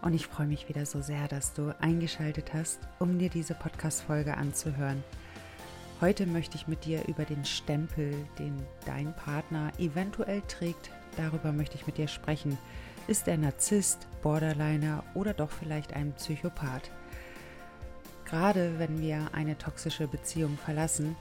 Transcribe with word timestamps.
Und 0.00 0.14
ich 0.14 0.26
freue 0.26 0.46
mich 0.46 0.68
wieder 0.68 0.86
so 0.86 1.00
sehr, 1.00 1.28
dass 1.28 1.52
du 1.52 1.74
eingeschaltet 1.80 2.52
hast, 2.54 2.80
um 2.98 3.18
dir 3.18 3.30
diese 3.30 3.54
Podcast-Folge 3.54 4.36
anzuhören. 4.36 5.04
Heute 6.00 6.26
möchte 6.26 6.56
ich 6.56 6.66
mit 6.66 6.84
dir 6.84 7.06
über 7.06 7.24
den 7.24 7.44
Stempel, 7.44 8.12
den 8.38 8.60
dein 8.86 9.14
Partner 9.14 9.70
eventuell 9.78 10.42
trägt, 10.48 10.90
darüber 11.16 11.52
möchte 11.52 11.76
ich 11.76 11.86
mit 11.86 11.96
dir 11.96 12.08
sprechen. 12.08 12.58
Ist 13.06 13.28
er 13.28 13.36
Narzisst, 13.36 14.08
Borderliner 14.22 15.04
oder 15.14 15.34
doch 15.34 15.50
vielleicht 15.50 15.92
ein 15.94 16.12
Psychopath? 16.14 16.90
Gerade 18.24 18.78
wenn 18.78 19.00
wir 19.00 19.28
eine 19.32 19.58
toxische 19.58 20.08
Beziehung 20.08 20.58
verlassen, 20.58 21.14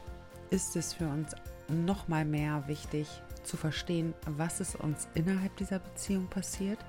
ist 0.49 0.75
es 0.75 0.93
für 0.93 1.07
uns 1.07 1.35
noch 1.67 2.07
mal 2.07 2.25
mehr 2.25 2.63
wichtig 2.67 3.07
zu 3.43 3.57
verstehen, 3.57 4.13
was 4.25 4.59
ist 4.59 4.75
uns 4.75 5.07
innerhalb 5.13 5.55
dieser 5.57 5.79
Beziehung 5.79 6.27
passiert, 6.27 6.79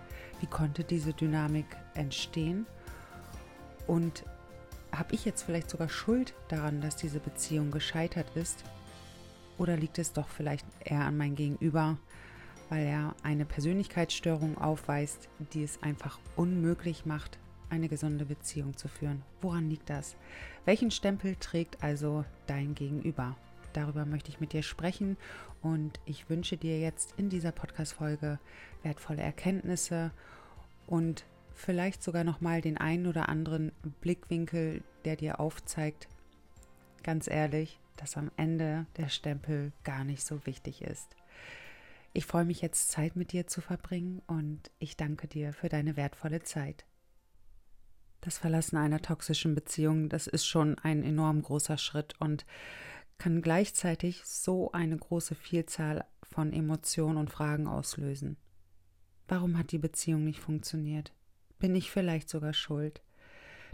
wie 0.41 0.47
konnte 0.47 0.85
diese 0.85 1.13
Dynamik 1.13 1.67
entstehen 1.95 2.67
und 3.87 4.25
habe 4.93 5.15
ich 5.15 5.25
jetzt 5.25 5.43
vielleicht 5.43 5.71
sogar 5.71 5.89
Schuld 5.89 6.35
daran, 6.49 6.81
dass 6.81 6.97
diese 6.97 7.19
Beziehung 7.19 7.71
gescheitert 7.71 8.27
ist? 8.37 8.63
Oder 9.59 9.77
liegt 9.77 9.99
es 9.99 10.13
doch 10.13 10.29
vielleicht 10.29 10.67
eher 10.85 11.03
an 11.03 11.17
mein 11.17 11.35
Gegenüber, 11.35 11.97
weil 12.69 12.87
er 12.87 13.15
eine 13.23 13.45
Persönlichkeitsstörung 13.45 14.59
aufweist, 14.59 15.29
die 15.53 15.63
es 15.63 15.83
einfach 15.83 16.19
unmöglich 16.37 17.07
macht, 17.07 17.39
eine 17.71 17.89
gesunde 17.89 18.25
Beziehung 18.25 18.77
zu 18.77 18.89
führen? 18.89 19.23
Woran 19.41 19.71
liegt 19.71 19.89
das? 19.89 20.17
Welchen 20.65 20.91
Stempel 20.91 21.37
trägt 21.37 21.83
also 21.83 22.25
dein 22.47 22.75
Gegenüber? 22.75 23.37
Darüber 23.73 24.05
möchte 24.05 24.31
ich 24.31 24.41
mit 24.41 24.53
dir 24.53 24.63
sprechen 24.63 25.17
und 25.61 26.01
ich 26.05 26.29
wünsche 26.29 26.57
dir 26.57 26.79
jetzt 26.79 27.15
in 27.17 27.29
dieser 27.29 27.53
Podcast-Folge 27.53 28.39
wertvolle 28.83 29.23
Erkenntnisse 29.23 30.11
und 30.87 31.25
vielleicht 31.55 32.03
sogar 32.03 32.25
nochmal 32.25 32.61
den 32.61 32.79
einen 32.79 33.07
oder 33.07 33.29
anderen 33.29 33.73
Blickwinkel, 34.01 34.83
der 35.05 35.17
dir 35.17 35.41
aufzeigt, 35.41 36.09
ganz 37.03 37.29
ehrlich, 37.29 37.79
dass 37.97 38.17
am 38.17 38.31
Ende 38.37 38.87
der 38.97 39.09
Stempel 39.09 39.73
gar 39.85 40.05
nicht 40.05 40.25
so 40.25 40.45
wichtig 40.47 40.83
ist. 40.83 41.15
Ich 42.15 42.27
freue 42.27 42.45
mich 42.45 42.61
jetzt 42.61 42.91
Zeit 42.91 43.17
mit 43.17 43.33
dir 43.33 43.47
zu 43.47 43.61
verbringen 43.61 44.21
und 44.27 44.71
ich 44.79 44.97
danke 44.97 45.29
dir 45.29 45.53
für 45.53 45.69
deine 45.69 45.97
wertvolle 45.97 46.43
Zeit. 46.43 46.85
Das 48.21 48.39
Verlassen 48.39 48.77
einer 48.77 49.01
toxischen 49.01 49.55
Beziehung, 49.55 50.09
das 50.09 50.27
ist 50.27 50.47
schon 50.47 50.79
ein 50.79 51.03
enorm 51.03 51.43
großer 51.43 51.79
Schritt 51.79 52.15
und 52.21 52.45
kann 53.23 53.41
gleichzeitig 53.41 54.25
so 54.25 54.73
eine 54.73 54.97
große 54.97 55.37
Vielzahl 55.37 56.05
von 56.25 56.53
Emotionen 56.53 57.19
und 57.19 57.31
Fragen 57.31 57.69
auslösen. 57.69 58.37
Warum 59.29 59.57
hat 59.57 59.71
die 59.71 59.79
Beziehung 59.79 60.25
nicht 60.25 60.41
funktioniert? 60.41 61.13
Bin 61.61 61.77
ich 61.77 61.93
vielleicht 61.93 62.29
sogar 62.29 62.53
schuld? 62.53 63.01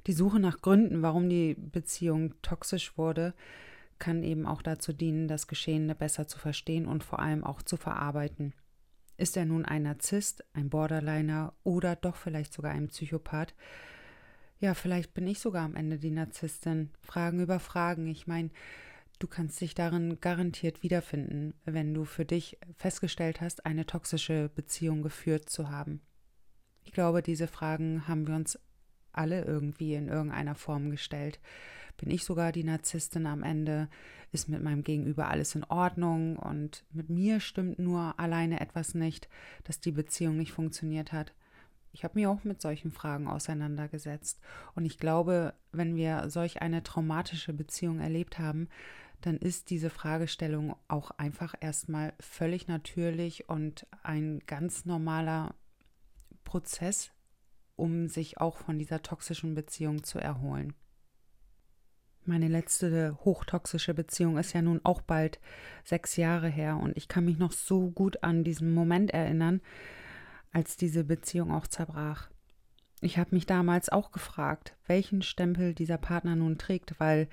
Die 0.06 0.12
Suche 0.12 0.38
nach 0.38 0.60
Gründen, 0.60 1.00
warum 1.00 1.30
die 1.30 1.54
Beziehung 1.54 2.34
toxisch 2.42 2.98
wurde, 2.98 3.32
kann 3.98 4.22
eben 4.22 4.44
auch 4.44 4.60
dazu 4.60 4.92
dienen, 4.92 5.28
das 5.28 5.46
Geschehene 5.46 5.94
besser 5.94 6.28
zu 6.28 6.38
verstehen 6.38 6.84
und 6.84 7.02
vor 7.02 7.18
allem 7.18 7.42
auch 7.42 7.62
zu 7.62 7.78
verarbeiten. 7.78 8.52
Ist 9.16 9.34
er 9.38 9.46
nun 9.46 9.64
ein 9.64 9.84
Narzisst, 9.84 10.44
ein 10.52 10.68
Borderliner 10.68 11.54
oder 11.64 11.96
doch 11.96 12.16
vielleicht 12.16 12.52
sogar 12.52 12.72
ein 12.72 12.88
Psychopath? 12.88 13.54
Ja, 14.60 14.74
vielleicht 14.74 15.14
bin 15.14 15.26
ich 15.26 15.38
sogar 15.38 15.64
am 15.64 15.74
Ende 15.74 15.98
die 15.98 16.10
Narzisstin. 16.10 16.90
Fragen 17.00 17.40
über 17.40 17.60
Fragen. 17.60 18.08
Ich 18.08 18.26
meine, 18.26 18.50
Du 19.18 19.26
kannst 19.26 19.60
dich 19.60 19.74
darin 19.74 20.20
garantiert 20.20 20.82
wiederfinden, 20.82 21.54
wenn 21.64 21.92
du 21.92 22.04
für 22.04 22.24
dich 22.24 22.58
festgestellt 22.76 23.40
hast, 23.40 23.66
eine 23.66 23.84
toxische 23.84 24.48
Beziehung 24.54 25.02
geführt 25.02 25.50
zu 25.50 25.70
haben. 25.70 26.00
Ich 26.84 26.92
glaube, 26.92 27.20
diese 27.20 27.48
Fragen 27.48 28.06
haben 28.06 28.28
wir 28.28 28.36
uns 28.36 28.58
alle 29.12 29.44
irgendwie 29.44 29.94
in 29.94 30.08
irgendeiner 30.08 30.54
Form 30.54 30.90
gestellt. 30.90 31.40
Bin 31.96 32.10
ich 32.10 32.24
sogar 32.24 32.52
die 32.52 32.62
Narzisstin 32.62 33.26
am 33.26 33.42
Ende? 33.42 33.88
Ist 34.30 34.48
mit 34.48 34.62
meinem 34.62 34.84
Gegenüber 34.84 35.28
alles 35.28 35.56
in 35.56 35.64
Ordnung? 35.64 36.36
Und 36.36 36.84
mit 36.92 37.10
mir 37.10 37.40
stimmt 37.40 37.80
nur 37.80 38.18
alleine 38.20 38.60
etwas 38.60 38.94
nicht, 38.94 39.28
dass 39.64 39.80
die 39.80 39.90
Beziehung 39.90 40.36
nicht 40.36 40.52
funktioniert 40.52 41.12
hat. 41.12 41.34
Ich 41.92 42.04
habe 42.04 42.14
mich 42.14 42.28
auch 42.28 42.44
mit 42.44 42.62
solchen 42.62 42.92
Fragen 42.92 43.26
auseinandergesetzt. 43.26 44.40
Und 44.76 44.84
ich 44.84 44.98
glaube, 44.98 45.54
wenn 45.72 45.96
wir 45.96 46.30
solch 46.30 46.62
eine 46.62 46.84
traumatische 46.84 47.52
Beziehung 47.52 47.98
erlebt 47.98 48.38
haben, 48.38 48.68
dann 49.20 49.36
ist 49.36 49.70
diese 49.70 49.90
Fragestellung 49.90 50.76
auch 50.86 51.10
einfach 51.12 51.54
erstmal 51.60 52.12
völlig 52.20 52.68
natürlich 52.68 53.48
und 53.48 53.86
ein 54.02 54.40
ganz 54.46 54.84
normaler 54.84 55.54
Prozess, 56.44 57.10
um 57.76 58.08
sich 58.08 58.40
auch 58.40 58.56
von 58.56 58.78
dieser 58.78 59.02
toxischen 59.02 59.54
Beziehung 59.54 60.04
zu 60.04 60.18
erholen. 60.18 60.74
Meine 62.24 62.48
letzte 62.48 63.16
hochtoxische 63.24 63.94
Beziehung 63.94 64.36
ist 64.36 64.52
ja 64.52 64.60
nun 64.60 64.80
auch 64.84 65.00
bald 65.00 65.40
sechs 65.82 66.16
Jahre 66.16 66.48
her 66.48 66.76
und 66.76 66.96
ich 66.96 67.08
kann 67.08 67.24
mich 67.24 67.38
noch 67.38 67.52
so 67.52 67.90
gut 67.90 68.22
an 68.22 68.44
diesen 68.44 68.74
Moment 68.74 69.10
erinnern, 69.12 69.62
als 70.52 70.76
diese 70.76 71.04
Beziehung 71.04 71.52
auch 71.52 71.66
zerbrach. 71.66 72.28
Ich 73.00 73.16
habe 73.16 73.34
mich 73.34 73.46
damals 73.46 73.88
auch 73.88 74.12
gefragt, 74.12 74.76
welchen 74.86 75.22
Stempel 75.22 75.72
dieser 75.72 75.98
Partner 75.98 76.36
nun 76.36 76.58
trägt, 76.58 76.98
weil 76.98 77.28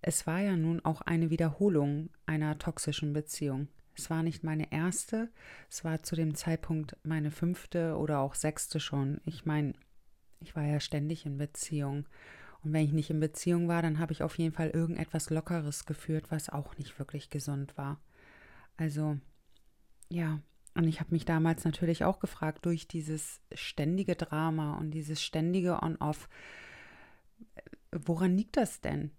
es 0.00 0.26
war 0.26 0.40
ja 0.40 0.56
nun 0.56 0.84
auch 0.84 1.00
eine 1.02 1.30
Wiederholung 1.30 2.10
einer 2.26 2.58
toxischen 2.58 3.12
Beziehung. 3.12 3.68
Es 3.96 4.10
war 4.10 4.22
nicht 4.22 4.44
meine 4.44 4.70
erste, 4.70 5.28
es 5.68 5.84
war 5.84 6.02
zu 6.02 6.14
dem 6.14 6.36
Zeitpunkt 6.36 6.96
meine 7.02 7.32
fünfte 7.32 7.96
oder 7.96 8.20
auch 8.20 8.34
sechste 8.34 8.78
schon. 8.78 9.20
Ich 9.24 9.44
meine, 9.44 9.74
ich 10.40 10.54
war 10.54 10.64
ja 10.64 10.78
ständig 10.78 11.26
in 11.26 11.36
Beziehung. 11.36 12.06
Und 12.62 12.72
wenn 12.72 12.84
ich 12.84 12.92
nicht 12.92 13.10
in 13.10 13.20
Beziehung 13.20 13.66
war, 13.66 13.82
dann 13.82 13.98
habe 13.98 14.12
ich 14.12 14.22
auf 14.22 14.38
jeden 14.38 14.52
Fall 14.52 14.70
irgendetwas 14.70 15.30
Lockeres 15.30 15.84
geführt, 15.84 16.30
was 16.30 16.48
auch 16.48 16.76
nicht 16.76 16.98
wirklich 16.98 17.30
gesund 17.30 17.76
war. 17.76 18.00
Also, 18.76 19.18
ja, 20.08 20.40
und 20.74 20.86
ich 20.86 21.00
habe 21.00 21.12
mich 21.12 21.24
damals 21.24 21.64
natürlich 21.64 22.04
auch 22.04 22.20
gefragt, 22.20 22.66
durch 22.66 22.86
dieses 22.86 23.40
ständige 23.52 24.14
Drama 24.14 24.76
und 24.78 24.92
dieses 24.92 25.22
ständige 25.22 25.82
On-Off, 25.82 26.28
woran 27.90 28.36
liegt 28.36 28.56
das 28.56 28.80
denn? 28.80 29.10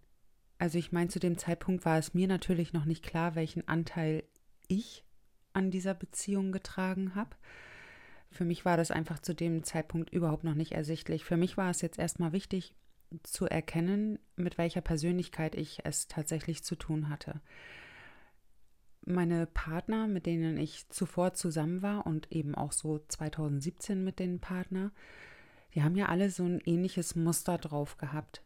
Also 0.59 0.77
ich 0.77 0.91
meine, 0.91 1.09
zu 1.09 1.19
dem 1.19 1.37
Zeitpunkt 1.37 1.85
war 1.85 1.97
es 1.97 2.13
mir 2.13 2.27
natürlich 2.27 2.73
noch 2.73 2.85
nicht 2.85 3.03
klar, 3.03 3.33
welchen 3.33 3.67
Anteil 3.67 4.23
ich 4.67 5.05
an 5.53 5.71
dieser 5.71 5.93
Beziehung 5.93 6.51
getragen 6.51 7.15
habe. 7.15 7.35
Für 8.29 8.45
mich 8.45 8.65
war 8.65 8.77
das 8.77 8.91
einfach 8.91 9.19
zu 9.19 9.33
dem 9.33 9.63
Zeitpunkt 9.63 10.11
überhaupt 10.11 10.43
noch 10.43 10.53
nicht 10.53 10.73
ersichtlich. 10.73 11.23
Für 11.23 11.37
mich 11.37 11.57
war 11.57 11.71
es 11.71 11.81
jetzt 11.81 11.97
erstmal 11.97 12.33
wichtig 12.33 12.75
zu 13.23 13.45
erkennen, 13.45 14.19
mit 14.35 14.57
welcher 14.57 14.81
Persönlichkeit 14.81 15.55
ich 15.55 15.79
es 15.85 16.07
tatsächlich 16.07 16.63
zu 16.63 16.75
tun 16.75 17.09
hatte. 17.09 17.41
Meine 19.05 19.47
Partner, 19.47 20.07
mit 20.07 20.25
denen 20.25 20.57
ich 20.57 20.89
zuvor 20.89 21.33
zusammen 21.33 21.81
war 21.81 22.05
und 22.05 22.31
eben 22.31 22.53
auch 22.53 22.73
so 22.73 22.99
2017 23.07 24.03
mit 24.03 24.19
den 24.19 24.39
Partner, 24.39 24.91
die 25.73 25.83
haben 25.83 25.95
ja 25.95 26.07
alle 26.07 26.29
so 26.29 26.43
ein 26.43 26.61
ähnliches 26.65 27.15
Muster 27.15 27.57
drauf 27.57 27.97
gehabt. 27.97 28.43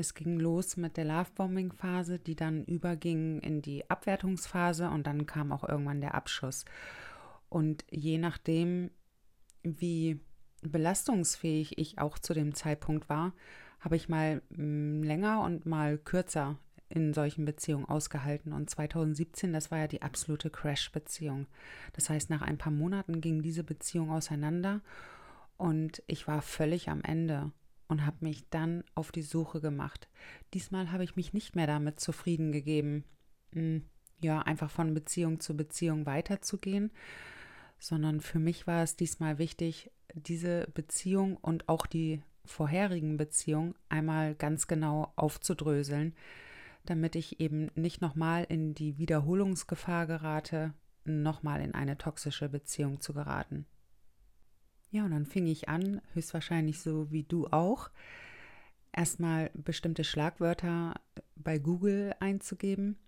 Es 0.00 0.14
ging 0.14 0.40
los 0.40 0.78
mit 0.78 0.96
der 0.96 1.04
Lovebombing-Phase, 1.04 2.18
die 2.18 2.34
dann 2.34 2.64
überging 2.64 3.38
in 3.40 3.60
die 3.60 3.90
Abwertungsphase 3.90 4.88
und 4.88 5.06
dann 5.06 5.26
kam 5.26 5.52
auch 5.52 5.62
irgendwann 5.62 6.00
der 6.00 6.14
Abschuss. 6.14 6.64
Und 7.50 7.84
je 7.90 8.16
nachdem, 8.16 8.90
wie 9.62 10.18
belastungsfähig 10.62 11.76
ich 11.76 11.98
auch 11.98 12.18
zu 12.18 12.32
dem 12.32 12.54
Zeitpunkt 12.54 13.10
war, 13.10 13.34
habe 13.78 13.96
ich 13.96 14.08
mal 14.08 14.40
mm, 14.48 15.02
länger 15.02 15.42
und 15.42 15.66
mal 15.66 15.98
kürzer 15.98 16.56
in 16.88 17.12
solchen 17.12 17.44
Beziehungen 17.44 17.84
ausgehalten. 17.84 18.54
Und 18.54 18.70
2017, 18.70 19.52
das 19.52 19.70
war 19.70 19.80
ja 19.80 19.86
die 19.86 20.00
absolute 20.00 20.48
Crash-Beziehung. 20.48 21.46
Das 21.92 22.08
heißt, 22.08 22.30
nach 22.30 22.40
ein 22.40 22.56
paar 22.56 22.72
Monaten 22.72 23.20
ging 23.20 23.42
diese 23.42 23.64
Beziehung 23.64 24.10
auseinander 24.10 24.80
und 25.58 26.02
ich 26.06 26.26
war 26.26 26.40
völlig 26.40 26.88
am 26.88 27.02
Ende 27.02 27.52
und 27.90 28.06
habe 28.06 28.18
mich 28.20 28.48
dann 28.50 28.84
auf 28.94 29.10
die 29.10 29.22
Suche 29.22 29.60
gemacht. 29.60 30.08
Diesmal 30.54 30.92
habe 30.92 31.04
ich 31.04 31.16
mich 31.16 31.32
nicht 31.32 31.56
mehr 31.56 31.66
damit 31.66 31.98
zufrieden 31.98 32.52
gegeben, 32.52 33.04
hm, 33.52 33.84
ja, 34.22 34.40
einfach 34.40 34.70
von 34.70 34.94
Beziehung 34.94 35.40
zu 35.40 35.56
Beziehung 35.56 36.06
weiterzugehen, 36.06 36.92
sondern 37.78 38.20
für 38.20 38.38
mich 38.38 38.66
war 38.66 38.82
es 38.82 38.96
diesmal 38.96 39.38
wichtig, 39.38 39.90
diese 40.14 40.68
Beziehung 40.72 41.36
und 41.36 41.68
auch 41.68 41.86
die 41.86 42.22
vorherigen 42.44 43.16
Beziehungen 43.16 43.74
einmal 43.88 44.34
ganz 44.34 44.66
genau 44.66 45.12
aufzudröseln, 45.16 46.14
damit 46.84 47.16
ich 47.16 47.40
eben 47.40 47.70
nicht 47.74 48.00
nochmal 48.00 48.44
in 48.48 48.74
die 48.74 48.98
Wiederholungsgefahr 48.98 50.06
gerate, 50.06 50.74
nochmal 51.04 51.60
in 51.60 51.74
eine 51.74 51.98
toxische 51.98 52.48
Beziehung 52.48 53.00
zu 53.00 53.12
geraten. 53.14 53.66
Ja, 54.90 55.04
und 55.04 55.12
dann 55.12 55.26
fing 55.26 55.46
ich 55.46 55.68
an, 55.68 56.00
höchstwahrscheinlich 56.14 56.80
so 56.80 57.10
wie 57.10 57.22
du 57.22 57.46
auch, 57.48 57.90
erstmal 58.92 59.50
bestimmte 59.54 60.04
Schlagwörter 60.04 60.94
bei 61.36 61.58
Google 61.58 62.14
einzugeben 62.18 62.98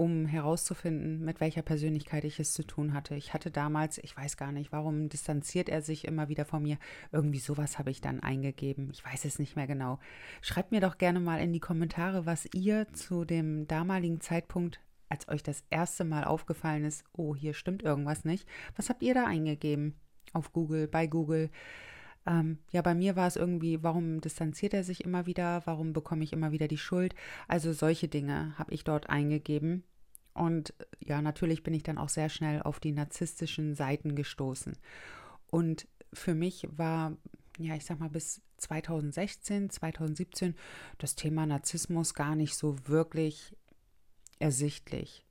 um 0.00 0.24
herauszufinden, 0.24 1.22
mit 1.22 1.40
welcher 1.40 1.60
Persönlichkeit 1.60 2.24
ich 2.24 2.40
es 2.40 2.54
zu 2.54 2.62
tun 2.62 2.94
hatte. 2.94 3.14
Ich 3.16 3.34
hatte 3.34 3.50
damals, 3.50 3.98
ich 3.98 4.16
weiß 4.16 4.38
gar 4.38 4.50
nicht, 4.50 4.72
warum 4.72 5.10
distanziert 5.10 5.68
er 5.68 5.82
sich 5.82 6.06
immer 6.06 6.30
wieder 6.30 6.46
von 6.46 6.62
mir. 6.62 6.78
Irgendwie 7.12 7.38
sowas 7.38 7.78
habe 7.78 7.90
ich 7.90 8.00
dann 8.00 8.20
eingegeben. 8.20 8.88
Ich 8.92 9.04
weiß 9.04 9.26
es 9.26 9.38
nicht 9.38 9.56
mehr 9.56 9.66
genau. 9.66 9.98
Schreibt 10.40 10.72
mir 10.72 10.80
doch 10.80 10.96
gerne 10.96 11.20
mal 11.20 11.38
in 11.38 11.52
die 11.52 11.60
Kommentare, 11.60 12.24
was 12.24 12.48
ihr 12.54 12.90
zu 12.94 13.26
dem 13.26 13.68
damaligen 13.68 14.22
Zeitpunkt, 14.22 14.80
als 15.10 15.28
euch 15.28 15.42
das 15.42 15.64
erste 15.68 16.04
Mal 16.04 16.24
aufgefallen 16.24 16.86
ist, 16.86 17.04
oh, 17.12 17.34
hier 17.34 17.52
stimmt 17.52 17.82
irgendwas 17.82 18.24
nicht. 18.24 18.48
Was 18.76 18.88
habt 18.88 19.02
ihr 19.02 19.12
da 19.12 19.26
eingegeben? 19.26 19.96
Auf 20.32 20.52
Google, 20.52 20.88
bei 20.88 21.06
Google. 21.06 21.50
Ähm, 22.26 22.58
ja, 22.70 22.82
bei 22.82 22.94
mir 22.94 23.16
war 23.16 23.26
es 23.26 23.36
irgendwie, 23.36 23.82
warum 23.82 24.20
distanziert 24.20 24.74
er 24.74 24.84
sich 24.84 25.04
immer 25.04 25.26
wieder? 25.26 25.62
Warum 25.64 25.92
bekomme 25.92 26.24
ich 26.24 26.32
immer 26.32 26.52
wieder 26.52 26.68
die 26.68 26.78
Schuld? 26.78 27.14
Also 27.48 27.72
solche 27.72 28.08
Dinge 28.08 28.56
habe 28.58 28.72
ich 28.72 28.84
dort 28.84 29.08
eingegeben. 29.08 29.84
Und 30.34 30.74
ja, 31.00 31.22
natürlich 31.22 31.62
bin 31.62 31.74
ich 31.74 31.82
dann 31.82 31.98
auch 31.98 32.08
sehr 32.08 32.28
schnell 32.28 32.62
auf 32.62 32.80
die 32.80 32.92
narzisstischen 32.92 33.74
Seiten 33.74 34.14
gestoßen. 34.14 34.76
Und 35.50 35.88
für 36.12 36.34
mich 36.34 36.68
war, 36.70 37.16
ja, 37.58 37.74
ich 37.74 37.84
sag 37.84 37.98
mal, 37.98 38.10
bis 38.10 38.42
2016, 38.58 39.70
2017 39.70 40.54
das 40.98 41.14
Thema 41.14 41.46
Narzissmus 41.46 42.14
gar 42.14 42.36
nicht 42.36 42.54
so 42.54 42.76
wirklich 42.86 43.56
ersichtlich. 44.38 45.26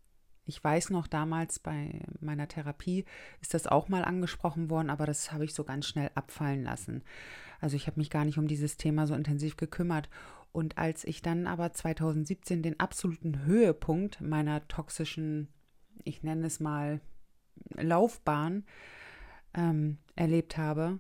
Ich 0.49 0.63
weiß 0.63 0.89
noch, 0.89 1.05
damals 1.05 1.59
bei 1.59 2.01
meiner 2.21 2.47
Therapie 2.47 3.05
ist 3.39 3.53
das 3.53 3.67
auch 3.67 3.87
mal 3.87 4.03
angesprochen 4.03 4.71
worden, 4.71 4.89
aber 4.89 5.05
das 5.05 5.31
habe 5.31 5.45
ich 5.45 5.53
so 5.53 5.63
ganz 5.63 5.85
schnell 5.85 6.09
abfallen 6.15 6.63
lassen. 6.63 7.03
Also 7.61 7.75
ich 7.75 7.85
habe 7.85 7.99
mich 7.99 8.09
gar 8.09 8.25
nicht 8.25 8.39
um 8.39 8.47
dieses 8.47 8.75
Thema 8.75 9.05
so 9.05 9.13
intensiv 9.13 9.57
gekümmert. 9.57 10.09
Und 10.51 10.79
als 10.79 11.03
ich 11.03 11.21
dann 11.21 11.45
aber 11.45 11.71
2017 11.71 12.63
den 12.63 12.79
absoluten 12.79 13.45
Höhepunkt 13.45 14.21
meiner 14.21 14.67
toxischen, 14.67 15.49
ich 16.03 16.23
nenne 16.23 16.47
es 16.47 16.59
mal, 16.59 16.99
Laufbahn 17.75 18.65
ähm, 19.53 19.99
erlebt 20.15 20.57
habe, 20.57 20.99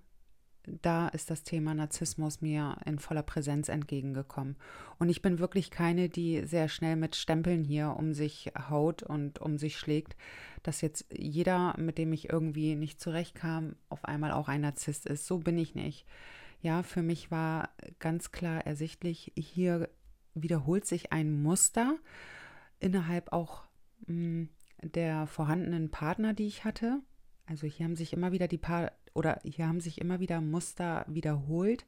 da 0.81 1.07
ist 1.09 1.29
das 1.29 1.43
Thema 1.43 1.73
Narzissmus 1.73 2.41
mir 2.41 2.77
in 2.85 2.99
voller 2.99 3.23
Präsenz 3.23 3.69
entgegengekommen. 3.69 4.55
Und 4.97 5.09
ich 5.09 5.21
bin 5.21 5.39
wirklich 5.39 5.71
keine, 5.71 6.09
die 6.09 6.45
sehr 6.45 6.67
schnell 6.67 6.95
mit 6.95 7.15
Stempeln 7.15 7.63
hier 7.63 7.95
um 7.97 8.13
sich 8.13 8.51
haut 8.69 9.03
und 9.03 9.39
um 9.39 9.57
sich 9.57 9.77
schlägt, 9.77 10.15
dass 10.63 10.81
jetzt 10.81 11.05
jeder, 11.11 11.75
mit 11.77 11.97
dem 11.97 12.13
ich 12.13 12.29
irgendwie 12.29 12.75
nicht 12.75 12.99
zurechtkam, 12.99 13.75
auf 13.89 14.05
einmal 14.05 14.31
auch 14.31 14.47
ein 14.47 14.61
Narzisst 14.61 15.05
ist. 15.05 15.25
So 15.25 15.39
bin 15.39 15.57
ich 15.57 15.75
nicht. 15.75 16.05
Ja, 16.61 16.83
für 16.83 17.01
mich 17.01 17.31
war 17.31 17.69
ganz 17.99 18.31
klar 18.31 18.65
ersichtlich, 18.65 19.31
hier 19.35 19.89
wiederholt 20.33 20.85
sich 20.85 21.11
ein 21.11 21.41
Muster 21.41 21.95
innerhalb 22.79 23.31
auch 23.31 23.63
mh, 24.07 24.07
hm, 24.07 24.49
der 24.81 25.27
vorhandenen 25.27 25.91
Partner, 25.91 26.33
die 26.33 26.47
ich 26.47 26.63
hatte. 26.63 27.01
Also 27.45 27.67
hier 27.67 27.85
haben 27.85 27.95
sich 27.95 28.13
immer 28.13 28.31
wieder 28.31 28.47
die 28.47 28.57
paar 28.57 28.91
oder 29.13 29.39
hier 29.43 29.67
haben 29.67 29.81
sich 29.81 29.99
immer 29.99 30.19
wieder 30.19 30.41
Muster 30.41 31.05
wiederholt, 31.07 31.85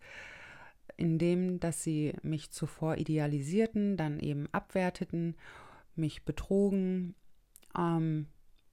indem 0.98 1.60
dass 1.60 1.84
sie 1.84 2.14
mich 2.22 2.52
zuvor 2.52 2.98
idealisierten, 2.98 3.98
dann 3.98 4.20
eben 4.20 4.48
abwerteten, 4.52 5.36
mich 5.96 6.24
betrogen, 6.24 7.16
ähm, 7.78 8.28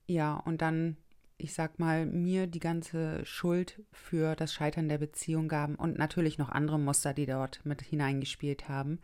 ja, 0.06 0.34
und 0.34 0.62
dann, 0.62 0.96
ich 1.36 1.52
sag 1.52 1.78
mal, 1.78 2.06
mir 2.06 2.46
die 2.46 2.60
ganze 2.60 3.24
Schuld 3.24 3.82
für 3.92 4.34
das 4.34 4.52
Scheitern 4.52 4.88
der 4.88 4.98
Beziehung 4.98 5.48
gaben 5.48 5.74
und 5.74 5.98
natürlich 5.98 6.38
noch 6.38 6.48
andere 6.48 6.78
Muster, 6.78 7.14
die 7.14 7.26
dort 7.26 7.64
mit 7.64 7.82
hineingespielt 7.82 8.68
haben. 8.68 9.00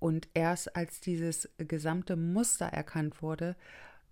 Und 0.00 0.28
erst 0.34 0.76
als 0.76 1.00
dieses 1.00 1.48
gesamte 1.58 2.16
Muster 2.16 2.66
erkannt 2.66 3.22
wurde, 3.22 3.56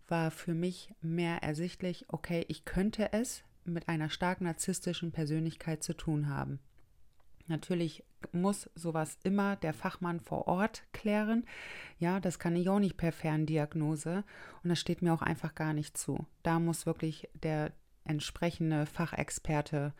war 0.08 0.31
für 0.31 0.54
mich 0.54 0.94
mehr 1.00 1.42
ersichtlich, 1.42 2.06
okay, 2.08 2.44
ich 2.49 2.64
könnte 2.64 3.12
es 3.12 3.42
mit 3.72 3.88
einer 3.88 4.10
stark 4.10 4.40
narzisstischen 4.40 5.12
Persönlichkeit 5.12 5.82
zu 5.82 5.94
tun 5.94 6.28
haben. 6.28 6.60
Natürlich 7.48 8.04
muss 8.32 8.68
sowas 8.74 9.18
immer 9.22 9.56
der 9.56 9.72
Fachmann 9.72 10.20
vor 10.20 10.48
Ort 10.48 10.82
klären. 10.92 11.44
Ja, 11.98 12.18
das 12.18 12.38
kann 12.38 12.56
ich 12.56 12.68
auch 12.68 12.80
nicht 12.80 12.96
per 12.96 13.12
Ferndiagnose 13.12 14.24
und 14.62 14.70
das 14.70 14.80
steht 14.80 15.02
mir 15.02 15.14
auch 15.14 15.22
einfach 15.22 15.54
gar 15.54 15.72
nicht 15.72 15.96
zu. 15.96 16.26
Da 16.42 16.58
muss 16.58 16.86
wirklich 16.86 17.28
der 17.34 17.72
entsprechende 18.04 18.86
Fachexperte 18.86 19.94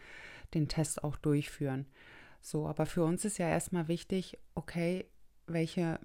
den 0.55 0.69
Test 0.69 1.05
auch 1.05 1.17
durchführen. 1.17 1.87
So, 2.41 2.67
aber 2.67 2.87
für 2.87 3.05
uns 3.05 3.25
ist 3.25 3.39
ja 3.39 3.49
erstmal 3.49 3.89
wichtig, 3.89 4.39
okay, 4.55 5.07
welche 5.47 6.01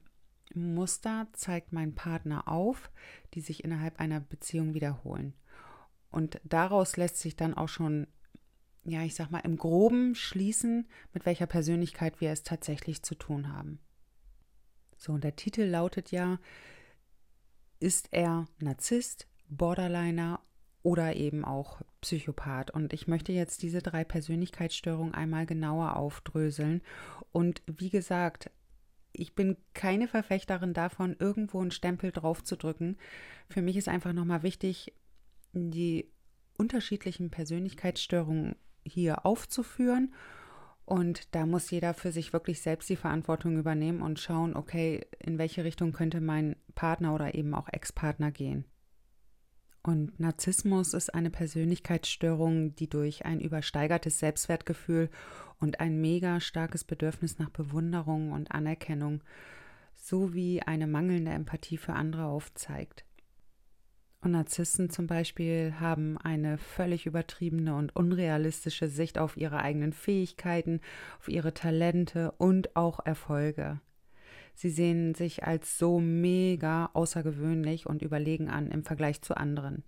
Muster 0.53 1.27
zeigt 1.33 1.71
mein 1.71 1.95
Partner 1.95 2.47
auf, 2.47 2.91
die 3.33 3.41
sich 3.41 3.63
innerhalb 3.63 3.99
einer 3.99 4.19
Beziehung 4.19 4.73
wiederholen. 4.73 5.33
Und 6.11 6.39
daraus 6.43 6.97
lässt 6.97 7.17
sich 7.17 7.35
dann 7.35 7.53
auch 7.53 7.69
schon, 7.69 8.07
ja, 8.83 9.03
ich 9.03 9.15
sag 9.15 9.31
mal, 9.31 9.39
im 9.39 9.57
Groben 9.57 10.15
schließen, 10.15 10.87
mit 11.13 11.25
welcher 11.25 11.47
Persönlichkeit 11.47 12.21
wir 12.21 12.31
es 12.31 12.43
tatsächlich 12.43 13.03
zu 13.03 13.15
tun 13.15 13.53
haben. 13.53 13.79
So, 14.97 15.13
und 15.13 15.23
der 15.23 15.35
Titel 15.35 15.63
lautet 15.63 16.11
ja, 16.11 16.39
ist 17.79 18.09
er 18.11 18.45
Narzisst, 18.59 19.27
Borderliner 19.49 20.39
oder 20.83 21.15
eben 21.15 21.45
auch 21.45 21.81
Psychopath. 22.01 22.71
Und 22.71 22.93
ich 22.93 23.07
möchte 23.07 23.31
jetzt 23.31 23.63
diese 23.63 23.81
drei 23.81 24.03
Persönlichkeitsstörungen 24.03 25.13
einmal 25.13 25.45
genauer 25.45 25.95
aufdröseln. 25.95 26.81
Und 27.31 27.61
wie 27.65 27.89
gesagt, 27.89 28.51
ich 29.13 29.35
bin 29.35 29.57
keine 29.73 30.07
Verfechterin 30.07 30.73
davon, 30.73 31.15
irgendwo 31.19 31.59
einen 31.61 31.71
Stempel 31.71 32.11
draufzudrücken. 32.11 32.97
Für 33.49 33.61
mich 33.61 33.77
ist 33.77 33.89
einfach 33.89 34.13
nochmal 34.13 34.43
wichtig, 34.43 34.93
die 35.53 36.11
unterschiedlichen 36.57 37.29
Persönlichkeitsstörungen 37.29 38.55
hier 38.83 39.25
aufzuführen. 39.25 40.13
Und 40.85 41.33
da 41.35 41.45
muss 41.45 41.71
jeder 41.71 41.93
für 41.93 42.11
sich 42.11 42.33
wirklich 42.33 42.61
selbst 42.61 42.89
die 42.89 42.95
Verantwortung 42.95 43.57
übernehmen 43.57 44.01
und 44.01 44.19
schauen, 44.19 44.55
okay, 44.55 45.05
in 45.19 45.37
welche 45.37 45.63
Richtung 45.63 45.93
könnte 45.93 46.21
mein 46.21 46.55
Partner 46.75 47.15
oder 47.15 47.33
eben 47.35 47.53
auch 47.53 47.69
Ex-Partner 47.71 48.31
gehen. 48.31 48.65
Und 49.83 50.19
Narzissmus 50.19 50.93
ist 50.93 51.13
eine 51.13 51.31
Persönlichkeitsstörung, 51.31 52.75
die 52.75 52.87
durch 52.87 53.25
ein 53.25 53.39
übersteigertes 53.39 54.19
Selbstwertgefühl 54.19 55.09
und 55.59 55.79
ein 55.79 55.99
mega 55.99 56.39
starkes 56.39 56.83
Bedürfnis 56.83 57.39
nach 57.39 57.49
Bewunderung 57.49 58.31
und 58.31 58.51
Anerkennung 58.51 59.23
sowie 59.95 60.61
eine 60.61 60.87
mangelnde 60.87 61.31
Empathie 61.31 61.77
für 61.77 61.93
andere 61.93 62.25
aufzeigt. 62.25 63.05
Und 64.21 64.31
Narzissten 64.31 64.91
zum 64.91 65.07
Beispiel 65.07 65.73
haben 65.79 66.17
eine 66.19 66.59
völlig 66.59 67.07
übertriebene 67.07 67.75
und 67.75 67.95
unrealistische 67.95 68.87
Sicht 68.87 69.17
auf 69.17 69.35
ihre 69.35 69.57
eigenen 69.57 69.93
Fähigkeiten, 69.93 70.79
auf 71.19 71.27
ihre 71.27 71.55
Talente 71.55 72.31
und 72.37 72.75
auch 72.75 73.03
Erfolge. 73.03 73.79
Sie 74.53 74.69
sehen 74.69 75.15
sich 75.15 75.43
als 75.43 75.79
so 75.79 75.99
mega 75.99 76.91
außergewöhnlich 76.93 77.87
und 77.87 78.03
überlegen 78.03 78.47
an 78.47 78.69
im 78.69 78.83
Vergleich 78.83 79.23
zu 79.23 79.35
anderen. 79.35 79.83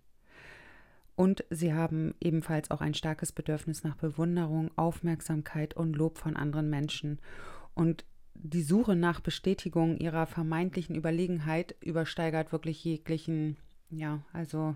Und 1.16 1.46
sie 1.52 1.76
haben 1.76 2.16
ebenfalls 2.20 2.72
auch 2.72 2.82
ein 2.82 2.96
starkes 2.96 3.32
Bedürfnis 3.34 3.84
nach 3.84 3.96
Bewunderung, 3.98 4.72
Aufmerksamkeit 4.76 5.76
und 5.76 5.96
Lob 5.96 6.18
von 6.18 6.36
anderen 6.36 6.72
Menschen. 6.72 7.20
Und 7.76 8.04
die 8.34 8.64
Suche 8.64 8.96
nach 8.96 9.20
Bestätigung 9.20 9.98
ihrer 9.98 10.26
vermeintlichen 10.26 10.96
Überlegenheit 10.96 11.76
übersteigert 11.82 12.52
wirklich 12.52 12.84
jeglichen 12.84 13.58
ja, 13.90 14.24
also 14.34 14.76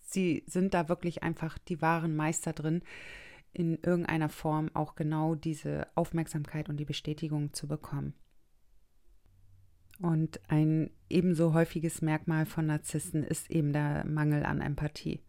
sie 0.00 0.44
sind 0.46 0.74
da 0.74 0.88
wirklich 0.88 1.22
einfach 1.22 1.58
die 1.58 1.82
wahren 1.82 2.16
Meister 2.16 2.52
drin, 2.52 2.82
in 3.52 3.78
irgendeiner 3.82 4.28
Form 4.28 4.70
auch 4.74 4.94
genau 4.94 5.34
diese 5.34 5.86
Aufmerksamkeit 5.94 6.68
und 6.68 6.76
die 6.76 6.84
Bestätigung 6.84 7.52
zu 7.52 7.66
bekommen. 7.66 8.14
Und 10.00 10.40
ein 10.48 10.90
ebenso 11.08 11.54
häufiges 11.54 12.02
Merkmal 12.02 12.44
von 12.44 12.66
Narzissten 12.66 13.24
ist 13.24 13.50
eben 13.50 13.72
der 13.72 14.04
Mangel 14.04 14.44
an 14.44 14.60
Empathie. 14.60 15.22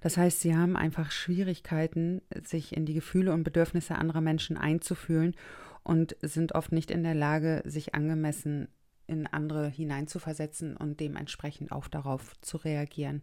Das 0.00 0.16
heißt, 0.16 0.40
sie 0.40 0.56
haben 0.56 0.76
einfach 0.76 1.10
Schwierigkeiten, 1.10 2.22
sich 2.42 2.74
in 2.74 2.86
die 2.86 2.94
Gefühle 2.94 3.32
und 3.32 3.44
Bedürfnisse 3.44 3.96
anderer 3.96 4.20
Menschen 4.20 4.56
einzufühlen 4.56 5.34
und 5.82 6.16
sind 6.22 6.54
oft 6.54 6.72
nicht 6.72 6.90
in 6.90 7.02
der 7.02 7.14
Lage, 7.14 7.62
sich 7.66 7.94
angemessen 7.94 8.68
in 9.08 9.26
andere 9.26 9.68
hineinzuversetzen 9.68 10.76
und 10.76 11.00
dementsprechend 11.00 11.72
auch 11.72 11.88
darauf 11.88 12.38
zu 12.40 12.58
reagieren. 12.58 13.22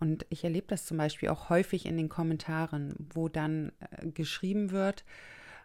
Und 0.00 0.26
ich 0.28 0.44
erlebe 0.44 0.66
das 0.66 0.86
zum 0.86 0.98
Beispiel 0.98 1.28
auch 1.28 1.48
häufig 1.48 1.86
in 1.86 1.96
den 1.96 2.08
Kommentaren, 2.08 2.94
wo 3.14 3.28
dann 3.28 3.72
äh, 3.78 4.08
geschrieben 4.08 4.70
wird, 4.70 5.04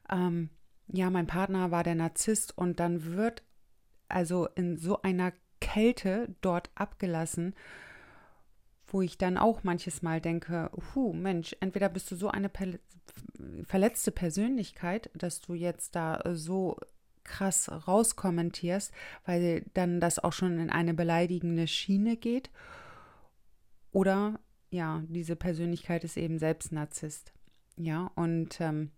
ähm, 0.09 0.49
ja, 0.91 1.09
mein 1.09 1.27
Partner 1.27 1.71
war 1.71 1.83
der 1.83 1.95
Narzisst 1.95 2.57
und 2.57 2.79
dann 2.79 3.13
wird 3.13 3.43
also 4.07 4.47
in 4.55 4.77
so 4.77 5.01
einer 5.01 5.33
Kälte 5.61 6.35
dort 6.41 6.71
abgelassen, 6.75 7.53
wo 8.87 9.01
ich 9.01 9.17
dann 9.17 9.37
auch 9.37 9.63
manches 9.63 10.01
Mal 10.01 10.19
denke, 10.19 10.71
hu, 10.95 11.13
Mensch, 11.13 11.55
entweder 11.59 11.89
bist 11.89 12.09
du 12.09 12.15
so 12.15 12.29
eine 12.29 12.49
verletzte 13.63 14.11
Persönlichkeit, 14.11 15.11
dass 15.13 15.41
du 15.41 15.53
jetzt 15.53 15.95
da 15.95 16.21
so 16.33 16.79
krass 17.29 17.69
rauskommentierst, 17.87 18.91
weil 19.25 19.63
dann 19.73 20.01
das 20.01 20.19
auch 20.19 20.33
schon 20.33 20.59
in 20.59 20.69
eine 20.69 20.93
beleidigende 20.93 21.67
Schiene 21.67 22.17
geht. 22.17 22.49
Oder 23.91 24.39
ja, 24.71 25.03
diese 25.07 25.35
Persönlichkeit 25.35 26.03
ist 26.03 26.17
eben 26.17 26.39
selbst 26.39 26.71
Narzisst. 26.71 27.33
Ja, 27.77 28.11
und 28.15 28.59
ähm, 28.59 28.91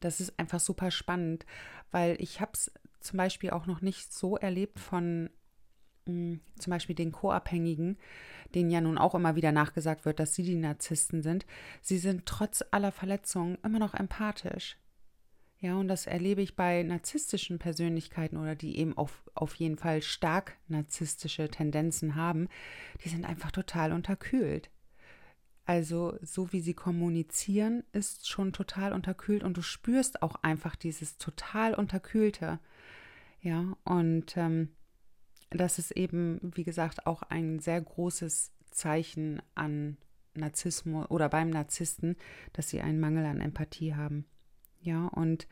das 0.00 0.20
ist 0.20 0.38
einfach 0.38 0.60
super 0.60 0.90
spannend, 0.90 1.44
weil 1.90 2.16
ich 2.20 2.40
habe 2.40 2.52
es 2.54 2.70
zum 3.00 3.16
Beispiel 3.16 3.50
auch 3.50 3.66
noch 3.66 3.80
nicht 3.80 4.12
so 4.12 4.36
erlebt 4.36 4.78
von 4.78 5.30
mh, 6.06 6.12
hm, 6.12 6.40
zum 6.58 6.70
Beispiel 6.70 6.94
den 6.94 7.12
Co-Abhängigen, 7.12 7.98
denen 8.54 8.70
ja 8.70 8.80
nun 8.80 8.98
auch 8.98 9.14
immer 9.14 9.36
wieder 9.36 9.52
nachgesagt 9.52 10.04
wird, 10.04 10.20
dass 10.20 10.34
sie 10.34 10.42
die 10.42 10.56
Narzissten 10.56 11.22
sind. 11.22 11.46
Sie 11.82 11.98
sind 11.98 12.26
trotz 12.26 12.64
aller 12.70 12.92
Verletzungen 12.92 13.58
immer 13.62 13.78
noch 13.78 13.94
empathisch. 13.94 14.76
Ja, 15.60 15.74
und 15.74 15.88
das 15.88 16.06
erlebe 16.06 16.40
ich 16.40 16.54
bei 16.54 16.84
narzisstischen 16.84 17.58
Persönlichkeiten 17.58 18.36
oder 18.36 18.54
die 18.54 18.78
eben 18.78 18.96
auf, 18.96 19.28
auf 19.34 19.56
jeden 19.56 19.76
Fall 19.76 20.02
stark 20.02 20.56
narzisstische 20.68 21.48
Tendenzen 21.48 22.14
haben. 22.14 22.48
Die 23.04 23.08
sind 23.08 23.24
einfach 23.24 23.50
total 23.50 23.92
unterkühlt. 23.92 24.70
Also 25.64 26.16
so 26.22 26.52
wie 26.52 26.60
sie 26.60 26.74
kommunizieren, 26.74 27.82
ist 27.92 28.28
schon 28.28 28.52
total 28.52 28.92
unterkühlt 28.92 29.42
und 29.42 29.56
du 29.56 29.62
spürst 29.62 30.22
auch 30.22 30.36
einfach 30.42 30.76
dieses 30.76 31.18
total 31.18 31.74
unterkühlte. 31.74 32.60
Ja, 33.40 33.76
und 33.84 34.36
ähm, 34.36 34.70
das 35.50 35.78
ist 35.78 35.90
eben, 35.90 36.38
wie 36.42 36.64
gesagt, 36.64 37.06
auch 37.06 37.22
ein 37.22 37.58
sehr 37.58 37.80
großes 37.80 38.52
Zeichen 38.70 39.42
an 39.54 39.96
Narzissmus 40.34 41.10
oder 41.10 41.28
beim 41.28 41.50
Narzissten, 41.50 42.16
dass 42.52 42.70
sie 42.70 42.80
einen 42.80 43.00
Mangel 43.00 43.26
an 43.26 43.40
Empathie 43.40 43.94
haben. 43.94 44.24
Ja, 44.80 45.06
und 45.08 45.48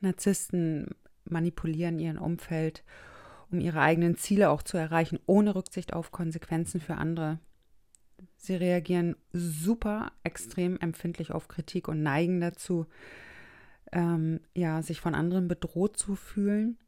Narzissten 0.00 0.94
manipulieren 1.24 1.98
ihren 1.98 2.18
Umfeld, 2.18 2.84
um 3.50 3.60
ihre 3.60 3.80
eigenen 3.80 4.16
Ziele 4.16 4.50
auch 4.50 4.62
zu 4.62 4.76
erreichen, 4.76 5.18
ohne 5.26 5.54
Rücksicht 5.54 5.92
auf 5.92 6.12
Konsequenzen 6.12 6.80
für 6.80 6.96
andere. 6.96 7.38
Sie 8.36 8.54
reagieren 8.54 9.16
super 9.32 10.12
extrem 10.22 10.78
empfindlich 10.78 11.32
auf 11.32 11.48
Kritik 11.48 11.88
und 11.88 12.02
neigen 12.02 12.40
dazu, 12.40 12.86
ähm, 13.92 14.40
ja, 14.54 14.82
sich 14.82 15.00
von 15.00 15.14
anderen 15.14 15.48
bedroht 15.48 15.96
zu 15.96 16.14
fühlen, 16.14 16.78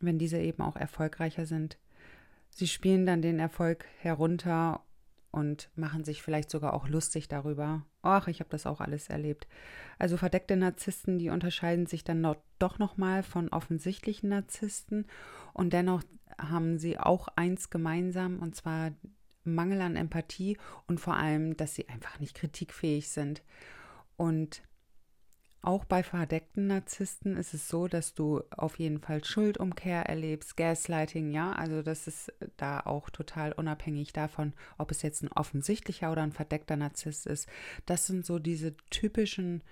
wenn 0.00 0.18
diese 0.18 0.38
eben 0.38 0.62
auch 0.62 0.76
erfolgreicher 0.76 1.46
sind. 1.46 1.78
Sie 2.50 2.66
spielen 2.66 3.06
dann 3.06 3.22
den 3.22 3.38
Erfolg 3.38 3.86
herunter 3.98 4.82
und 5.30 5.70
machen 5.76 6.04
sich 6.04 6.22
vielleicht 6.22 6.50
sogar 6.50 6.74
auch 6.74 6.88
lustig 6.88 7.28
darüber. 7.28 7.86
Ach, 8.02 8.28
ich 8.28 8.40
habe 8.40 8.50
das 8.50 8.66
auch 8.66 8.80
alles 8.80 9.08
erlebt. 9.08 9.46
Also 9.98 10.16
verdeckte 10.16 10.56
Narzissten, 10.56 11.18
die 11.18 11.30
unterscheiden 11.30 11.86
sich 11.86 12.04
dann 12.04 12.26
doch 12.58 12.78
nochmal 12.78 13.22
von 13.22 13.48
offensichtlichen 13.50 14.30
Narzissten 14.30 15.06
und 15.52 15.72
dennoch 15.72 16.02
haben 16.38 16.78
sie 16.78 16.98
auch 16.98 17.28
eins 17.36 17.70
gemeinsam 17.70 18.38
und 18.38 18.54
zwar 18.56 18.92
Mangel 19.44 19.80
an 19.80 19.96
Empathie 19.96 20.58
und 20.86 21.00
vor 21.00 21.16
allem, 21.16 21.56
dass 21.56 21.74
sie 21.74 21.88
einfach 21.88 22.20
nicht 22.20 22.34
kritikfähig 22.36 23.08
sind. 23.08 23.42
Und 24.16 24.62
auch 25.62 25.84
bei 25.84 26.02
verdeckten 26.02 26.68
Narzissten 26.68 27.36
ist 27.36 27.52
es 27.52 27.68
so, 27.68 27.86
dass 27.86 28.14
du 28.14 28.42
auf 28.50 28.78
jeden 28.78 28.98
Fall 28.98 29.22
Schuldumkehr 29.22 30.06
erlebst, 30.06 30.56
Gaslighting, 30.56 31.32
ja, 31.32 31.52
also 31.52 31.82
das 31.82 32.06
ist 32.06 32.32
da 32.56 32.80
auch 32.80 33.10
total 33.10 33.52
unabhängig 33.52 34.14
davon, 34.14 34.54
ob 34.78 34.90
es 34.90 35.02
jetzt 35.02 35.22
ein 35.22 35.32
offensichtlicher 35.32 36.10
oder 36.12 36.22
ein 36.22 36.32
verdeckter 36.32 36.76
Narzisst 36.76 37.26
ist. 37.26 37.46
Das 37.84 38.06
sind 38.06 38.24
so 38.24 38.38
diese 38.38 38.74
typischen 38.88 39.62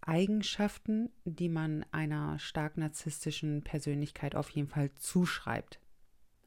Eigenschaften, 0.00 1.10
die 1.24 1.50
man 1.50 1.84
einer 1.92 2.38
stark 2.38 2.78
narzisstischen 2.78 3.62
Persönlichkeit 3.62 4.34
auf 4.34 4.48
jeden 4.50 4.68
Fall 4.68 4.90
zuschreibt. 4.94 5.78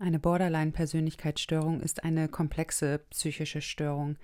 Eine 0.01 0.17
Borderline-Persönlichkeitsstörung 0.17 1.79
ist 1.79 2.03
eine 2.03 2.27
komplexe 2.27 3.01
psychische 3.11 3.61
Störung, 3.61 4.17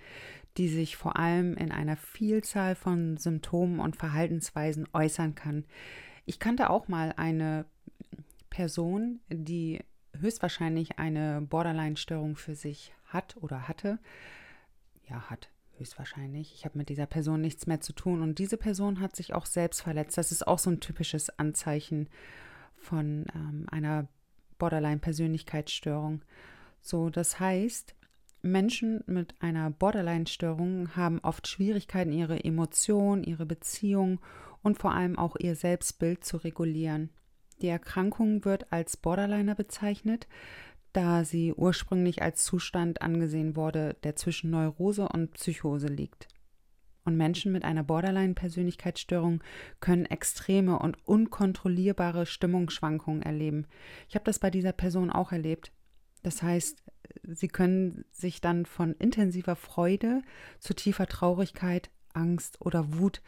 die 0.57 0.69
sich 0.69 0.97
vor 0.97 1.17
allem 1.17 1.55
in 1.55 1.71
einer 1.71 1.95
Vielzahl 1.95 2.73
von 2.73 3.17
Symptomen 3.17 3.79
und 3.79 3.95
Verhaltensweisen 3.95 4.87
äußern 4.91 5.35
kann. 5.35 5.65
Ich 6.25 6.39
kannte 6.39 6.71
auch 6.71 6.87
mal 6.87 7.13
eine 7.15 7.65
Person, 8.49 9.19
die 9.29 9.83
höchstwahrscheinlich 10.19 10.97
eine 10.97 11.41
Borderline-Störung 11.41 12.37
für 12.37 12.55
sich 12.55 12.91
hat 13.05 13.37
oder 13.39 13.67
hatte. 13.67 13.99
Ja, 15.07 15.29
hat 15.29 15.51
höchstwahrscheinlich. 15.77 16.55
Ich 16.55 16.65
habe 16.65 16.75
mit 16.75 16.89
dieser 16.89 17.05
Person 17.05 17.39
nichts 17.39 17.67
mehr 17.67 17.81
zu 17.81 17.93
tun 17.93 18.23
und 18.23 18.39
diese 18.39 18.57
Person 18.57 18.99
hat 18.99 19.15
sich 19.15 19.35
auch 19.35 19.45
selbst 19.45 19.81
verletzt. 19.81 20.17
Das 20.17 20.31
ist 20.31 20.47
auch 20.47 20.57
so 20.57 20.71
ein 20.71 20.79
typisches 20.79 21.29
Anzeichen 21.37 22.09
von 22.77 23.27
ähm, 23.35 23.67
einer 23.69 24.07
Borderline-Persönlichkeitsstörung. 24.57 26.21
So, 26.81 27.09
das 27.09 27.39
heißt, 27.39 27.95
Menschen 28.41 29.03
mit 29.07 29.35
einer 29.39 29.69
Borderline-Störung 29.71 30.95
haben 30.95 31.19
oft 31.19 31.47
Schwierigkeiten, 31.47 32.11
ihre 32.11 32.43
Emotionen, 32.43 33.23
ihre 33.23 33.45
Beziehung 33.45 34.19
und 34.63 34.77
vor 34.77 34.93
allem 34.93 35.17
auch 35.17 35.35
ihr 35.37 35.55
Selbstbild 35.55 36.23
zu 36.23 36.37
regulieren. 36.37 37.09
Die 37.61 37.67
Erkrankung 37.67 38.45
wird 38.45 38.71
als 38.71 38.97
Borderliner 38.97 39.55
bezeichnet, 39.55 40.27
da 40.93 41.23
sie 41.23 41.53
ursprünglich 41.53 42.21
als 42.21 42.43
Zustand 42.43 43.01
angesehen 43.01 43.55
wurde, 43.55 43.95
der 44.03 44.15
zwischen 44.15 44.49
Neurose 44.49 45.07
und 45.07 45.33
Psychose 45.33 45.87
liegt. 45.87 46.27
Und 47.07 47.15
Menschen 47.15 47.53
mit 47.53 47.63
einer 47.63 47.83
Borderline-Persönlichkeitsstörung 47.83 49.41
können 49.79 50.05
extreme 50.05 50.77
und 50.77 50.97
unkontrollierbare 51.07 52.25
Stimmungsschwankungen 52.25 53.21
erleben. 53.21 53.65
Ich 54.09 54.15
habe 54.15 54.25
das 54.25 54.39
bei 54.39 54.51
dieser 54.51 54.73
Person 54.73 55.09
auch 55.09 55.31
erlebt. 55.31 55.71
Das 56.23 56.43
heißt, 56.43 56.83
sie 57.23 57.47
können 57.47 58.03
sich 58.11 58.41
dann 58.41 58.65
von 58.65 58.93
intensiver 58.95 59.55
Freude 59.55 60.21
zu 60.59 60.73
tiefer 60.73 61.07
Traurigkeit, 61.07 61.89
Angst 62.11 62.59
oder 62.59 62.97
Wut 62.99 63.21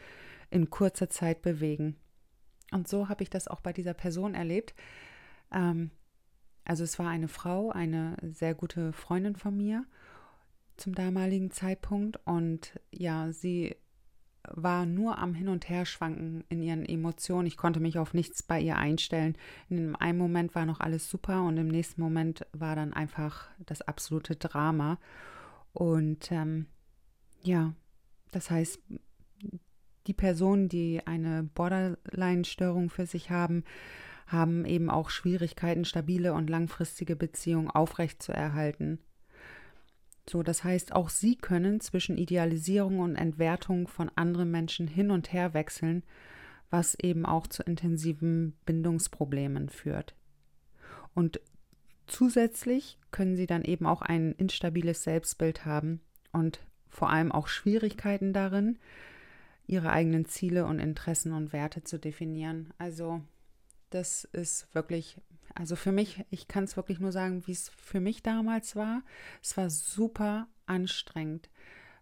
in 0.50 0.68
kurzer 0.68 1.08
Zeit 1.08 1.40
bewegen. 1.40 1.96
Und 2.72 2.86
so 2.86 3.08
habe 3.08 3.22
ich 3.22 3.30
das 3.30 3.48
auch 3.48 3.62
bei 3.62 3.72
dieser 3.72 3.94
Person 3.94 4.34
erlebt. 4.34 4.74
Ähm, 5.50 5.90
also 6.66 6.84
es 6.84 6.98
war 6.98 7.08
eine 7.08 7.28
Frau, 7.28 7.70
eine 7.70 8.18
sehr 8.20 8.54
gute 8.54 8.92
Freundin 8.92 9.36
von 9.36 9.56
mir 9.56 9.86
zum 10.80 10.94
damaligen 10.94 11.50
Zeitpunkt. 11.50 12.18
Und 12.24 12.80
ja, 12.90 13.32
sie 13.32 13.76
war 14.48 14.86
nur 14.86 15.18
am 15.18 15.34
Hin- 15.34 15.48
und 15.48 15.68
Herschwanken 15.68 16.44
in 16.48 16.62
ihren 16.62 16.84
Emotionen. 16.84 17.46
Ich 17.46 17.56
konnte 17.56 17.80
mich 17.80 17.98
auf 17.98 18.14
nichts 18.14 18.42
bei 18.42 18.60
ihr 18.60 18.76
einstellen. 18.76 19.36
In 19.68 19.94
einem 19.96 20.18
Moment 20.18 20.54
war 20.54 20.66
noch 20.66 20.80
alles 20.80 21.08
super 21.08 21.42
und 21.44 21.56
im 21.56 21.68
nächsten 21.68 22.00
Moment 22.00 22.46
war 22.52 22.74
dann 22.74 22.92
einfach 22.92 23.48
das 23.66 23.82
absolute 23.82 24.36
Drama. 24.36 24.98
Und 25.72 26.32
ähm, 26.32 26.66
ja, 27.42 27.74
das 28.32 28.50
heißt, 28.50 28.80
die 30.06 30.14
Personen, 30.14 30.68
die 30.68 31.06
eine 31.06 31.42
Borderline-Störung 31.42 32.90
für 32.90 33.06
sich 33.06 33.30
haben, 33.30 33.64
haben 34.26 34.64
eben 34.64 34.90
auch 34.90 35.10
Schwierigkeiten, 35.10 35.84
stabile 35.84 36.32
und 36.32 36.48
langfristige 36.48 37.16
Beziehungen 37.16 37.70
aufrechtzuerhalten. 37.70 39.00
So, 40.30 40.44
das 40.44 40.62
heißt, 40.62 40.92
auch 40.92 41.08
sie 41.08 41.34
können 41.34 41.80
zwischen 41.80 42.16
Idealisierung 42.16 43.00
und 43.00 43.16
Entwertung 43.16 43.88
von 43.88 44.12
anderen 44.14 44.48
Menschen 44.48 44.86
hin 44.86 45.10
und 45.10 45.32
her 45.32 45.54
wechseln, 45.54 46.04
was 46.70 46.94
eben 46.94 47.26
auch 47.26 47.48
zu 47.48 47.64
intensiven 47.64 48.56
Bindungsproblemen 48.64 49.70
führt. 49.70 50.14
Und 51.14 51.40
zusätzlich 52.06 52.96
können 53.10 53.34
sie 53.34 53.48
dann 53.48 53.64
eben 53.64 53.86
auch 53.86 54.02
ein 54.02 54.30
instabiles 54.34 55.02
Selbstbild 55.02 55.64
haben 55.66 56.00
und 56.30 56.60
vor 56.88 57.10
allem 57.10 57.32
auch 57.32 57.48
Schwierigkeiten 57.48 58.32
darin, 58.32 58.78
ihre 59.66 59.90
eigenen 59.90 60.26
Ziele 60.26 60.64
und 60.64 60.78
Interessen 60.78 61.32
und 61.32 61.52
Werte 61.52 61.82
zu 61.82 61.98
definieren. 61.98 62.72
Also 62.78 63.20
das 63.90 64.24
ist 64.24 64.74
wirklich 64.74 65.20
also 65.54 65.76
für 65.76 65.92
mich, 65.92 66.24
ich 66.30 66.48
kann 66.48 66.64
es 66.64 66.76
wirklich 66.76 67.00
nur 67.00 67.12
sagen, 67.12 67.46
wie 67.46 67.52
es 67.52 67.70
für 67.70 68.00
mich 68.00 68.22
damals 68.22 68.76
war. 68.76 69.02
Es 69.42 69.56
war 69.56 69.70
super 69.70 70.48
anstrengend, 70.66 71.50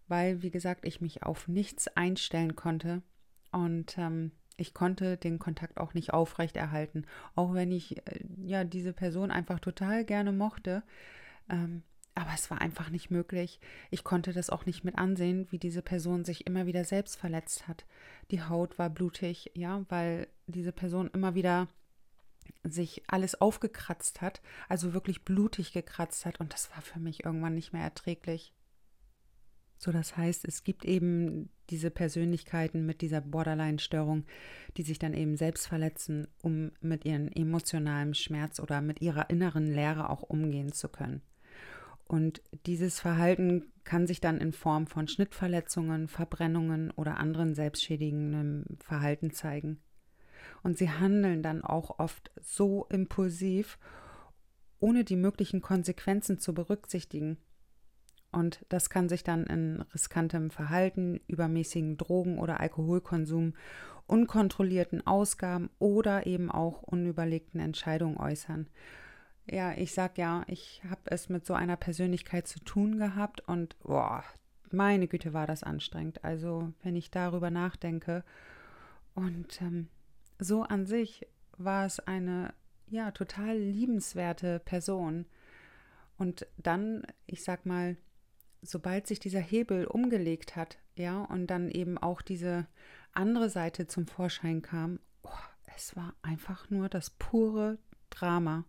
weil, 0.06 0.42
wie 0.42 0.50
gesagt, 0.50 0.84
ich 0.84 1.00
mich 1.00 1.22
auf 1.22 1.48
nichts 1.48 1.88
einstellen 1.88 2.56
konnte 2.56 3.02
und 3.50 3.96
ähm, 3.98 4.32
ich 4.56 4.74
konnte 4.74 5.16
den 5.16 5.38
Kontakt 5.38 5.78
auch 5.78 5.94
nicht 5.94 6.12
aufrechterhalten, 6.12 7.06
auch 7.34 7.54
wenn 7.54 7.72
ich 7.72 7.98
äh, 8.06 8.20
ja 8.44 8.64
diese 8.64 8.92
Person 8.92 9.30
einfach 9.30 9.60
total 9.60 10.04
gerne 10.04 10.32
mochte. 10.32 10.82
Ähm, 11.48 11.82
aber 12.18 12.32
es 12.34 12.50
war 12.50 12.60
einfach 12.60 12.90
nicht 12.90 13.10
möglich. 13.10 13.60
Ich 13.90 14.02
konnte 14.02 14.32
das 14.32 14.50
auch 14.50 14.66
nicht 14.66 14.84
mit 14.84 14.98
ansehen, 14.98 15.46
wie 15.50 15.58
diese 15.58 15.82
Person 15.82 16.24
sich 16.24 16.46
immer 16.46 16.66
wieder 16.66 16.84
selbst 16.84 17.16
verletzt 17.16 17.68
hat. 17.68 17.86
Die 18.30 18.42
Haut 18.42 18.78
war 18.78 18.90
blutig, 18.90 19.52
ja, 19.54 19.84
weil 19.88 20.26
diese 20.46 20.72
Person 20.72 21.10
immer 21.12 21.34
wieder 21.34 21.68
sich 22.64 23.02
alles 23.06 23.40
aufgekratzt 23.40 24.20
hat, 24.20 24.40
also 24.68 24.94
wirklich 24.94 25.24
blutig 25.24 25.72
gekratzt 25.72 26.26
hat 26.26 26.40
und 26.40 26.52
das 26.52 26.70
war 26.74 26.82
für 26.82 26.98
mich 26.98 27.24
irgendwann 27.24 27.54
nicht 27.54 27.72
mehr 27.72 27.82
erträglich. 27.82 28.52
So, 29.76 29.92
das 29.92 30.16
heißt, 30.16 30.44
es 30.44 30.64
gibt 30.64 30.84
eben 30.84 31.50
diese 31.70 31.90
Persönlichkeiten 31.90 32.84
mit 32.84 33.00
dieser 33.00 33.20
Borderline-Störung, 33.20 34.24
die 34.76 34.82
sich 34.82 34.98
dann 34.98 35.14
eben 35.14 35.36
selbst 35.36 35.68
verletzen, 35.68 36.26
um 36.42 36.72
mit 36.80 37.04
ihrem 37.04 37.28
emotionalen 37.28 38.14
Schmerz 38.14 38.58
oder 38.58 38.80
mit 38.80 39.02
ihrer 39.02 39.30
inneren 39.30 39.66
Leere 39.66 40.10
auch 40.10 40.22
umgehen 40.22 40.72
zu 40.72 40.88
können. 40.88 41.22
Und 42.08 42.42
dieses 42.64 43.00
Verhalten 43.00 43.70
kann 43.84 44.06
sich 44.06 44.20
dann 44.20 44.38
in 44.38 44.52
Form 44.52 44.86
von 44.86 45.08
Schnittverletzungen, 45.08 46.08
Verbrennungen 46.08 46.90
oder 46.92 47.18
anderen 47.18 47.54
selbstschädigenden 47.54 48.78
Verhalten 48.80 49.30
zeigen. 49.30 49.78
Und 50.62 50.78
sie 50.78 50.90
handeln 50.90 51.42
dann 51.42 51.62
auch 51.62 51.98
oft 51.98 52.30
so 52.40 52.86
impulsiv, 52.86 53.78
ohne 54.80 55.04
die 55.04 55.16
möglichen 55.16 55.60
Konsequenzen 55.60 56.38
zu 56.38 56.54
berücksichtigen. 56.54 57.36
Und 58.32 58.64
das 58.68 58.88
kann 58.88 59.08
sich 59.08 59.22
dann 59.22 59.44
in 59.44 59.82
riskantem 59.94 60.50
Verhalten, 60.50 61.20
übermäßigen 61.26 61.98
Drogen- 61.98 62.38
oder 62.38 62.60
Alkoholkonsum, 62.60 63.54
unkontrollierten 64.06 65.06
Ausgaben 65.06 65.68
oder 65.78 66.26
eben 66.26 66.50
auch 66.50 66.82
unüberlegten 66.82 67.60
Entscheidungen 67.60 68.16
äußern. 68.16 68.68
Ja, 69.50 69.72
ich 69.72 69.92
sag 69.92 70.18
ja, 70.18 70.44
ich 70.46 70.82
habe 70.88 71.00
es 71.06 71.28
mit 71.28 71.46
so 71.46 71.54
einer 71.54 71.76
Persönlichkeit 71.76 72.46
zu 72.46 72.60
tun 72.60 72.98
gehabt 72.98 73.40
und 73.48 73.78
boah, 73.80 74.22
meine 74.70 75.08
Güte, 75.08 75.32
war 75.32 75.46
das 75.46 75.62
anstrengend. 75.62 76.24
Also, 76.24 76.72
wenn 76.82 76.96
ich 76.96 77.10
darüber 77.10 77.50
nachdenke. 77.50 78.24
Und 79.14 79.60
ähm, 79.62 79.88
so 80.38 80.62
an 80.62 80.86
sich 80.86 81.26
war 81.56 81.86
es 81.86 82.00
eine 82.00 82.52
ja 82.88 83.10
total 83.10 83.56
liebenswerte 83.56 84.60
Person. 84.60 85.26
Und 86.16 86.46
dann, 86.56 87.06
ich 87.26 87.44
sag 87.44 87.64
mal, 87.66 87.96
sobald 88.62 89.06
sich 89.06 89.20
dieser 89.20 89.40
Hebel 89.40 89.86
umgelegt 89.86 90.56
hat, 90.56 90.78
ja, 90.96 91.22
und 91.22 91.46
dann 91.46 91.70
eben 91.70 91.96
auch 91.96 92.22
diese 92.22 92.66
andere 93.12 93.50
Seite 93.50 93.86
zum 93.86 94.06
Vorschein 94.06 94.62
kam, 94.62 94.98
oh, 95.22 95.30
es 95.76 95.96
war 95.96 96.14
einfach 96.22 96.68
nur 96.70 96.88
das 96.88 97.10
pure 97.10 97.78
Drama. 98.10 98.64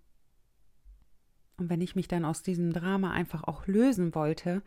Und 1.60 1.70
wenn 1.70 1.82
ich 1.82 1.96
mich 1.96 2.08
dann 2.08 2.26
aus 2.26 2.42
diesem 2.42 2.74
Drama 2.74 3.12
einfach 3.12 3.44
auch 3.44 3.68
lösen 3.68 4.16
wollte, 4.16 4.62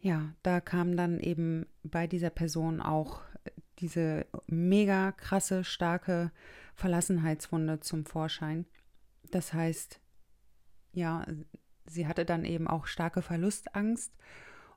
ja, 0.00 0.34
da 0.42 0.60
kam 0.60 0.96
dann 0.96 1.20
eben 1.20 1.66
bei 1.84 2.06
dieser 2.06 2.30
Person 2.30 2.80
auch 2.80 3.22
diese 3.78 4.26
mega 4.46 5.12
krasse, 5.12 5.64
starke 5.64 6.32
Verlassenheitswunde 6.74 7.80
zum 7.80 8.04
Vorschein. 8.04 8.66
Das 9.30 9.52
heißt, 9.52 10.00
ja, 10.92 11.24
sie 11.86 12.06
hatte 12.06 12.24
dann 12.24 12.44
eben 12.44 12.66
auch 12.66 12.86
starke 12.86 13.22
Verlustangst 13.22 14.12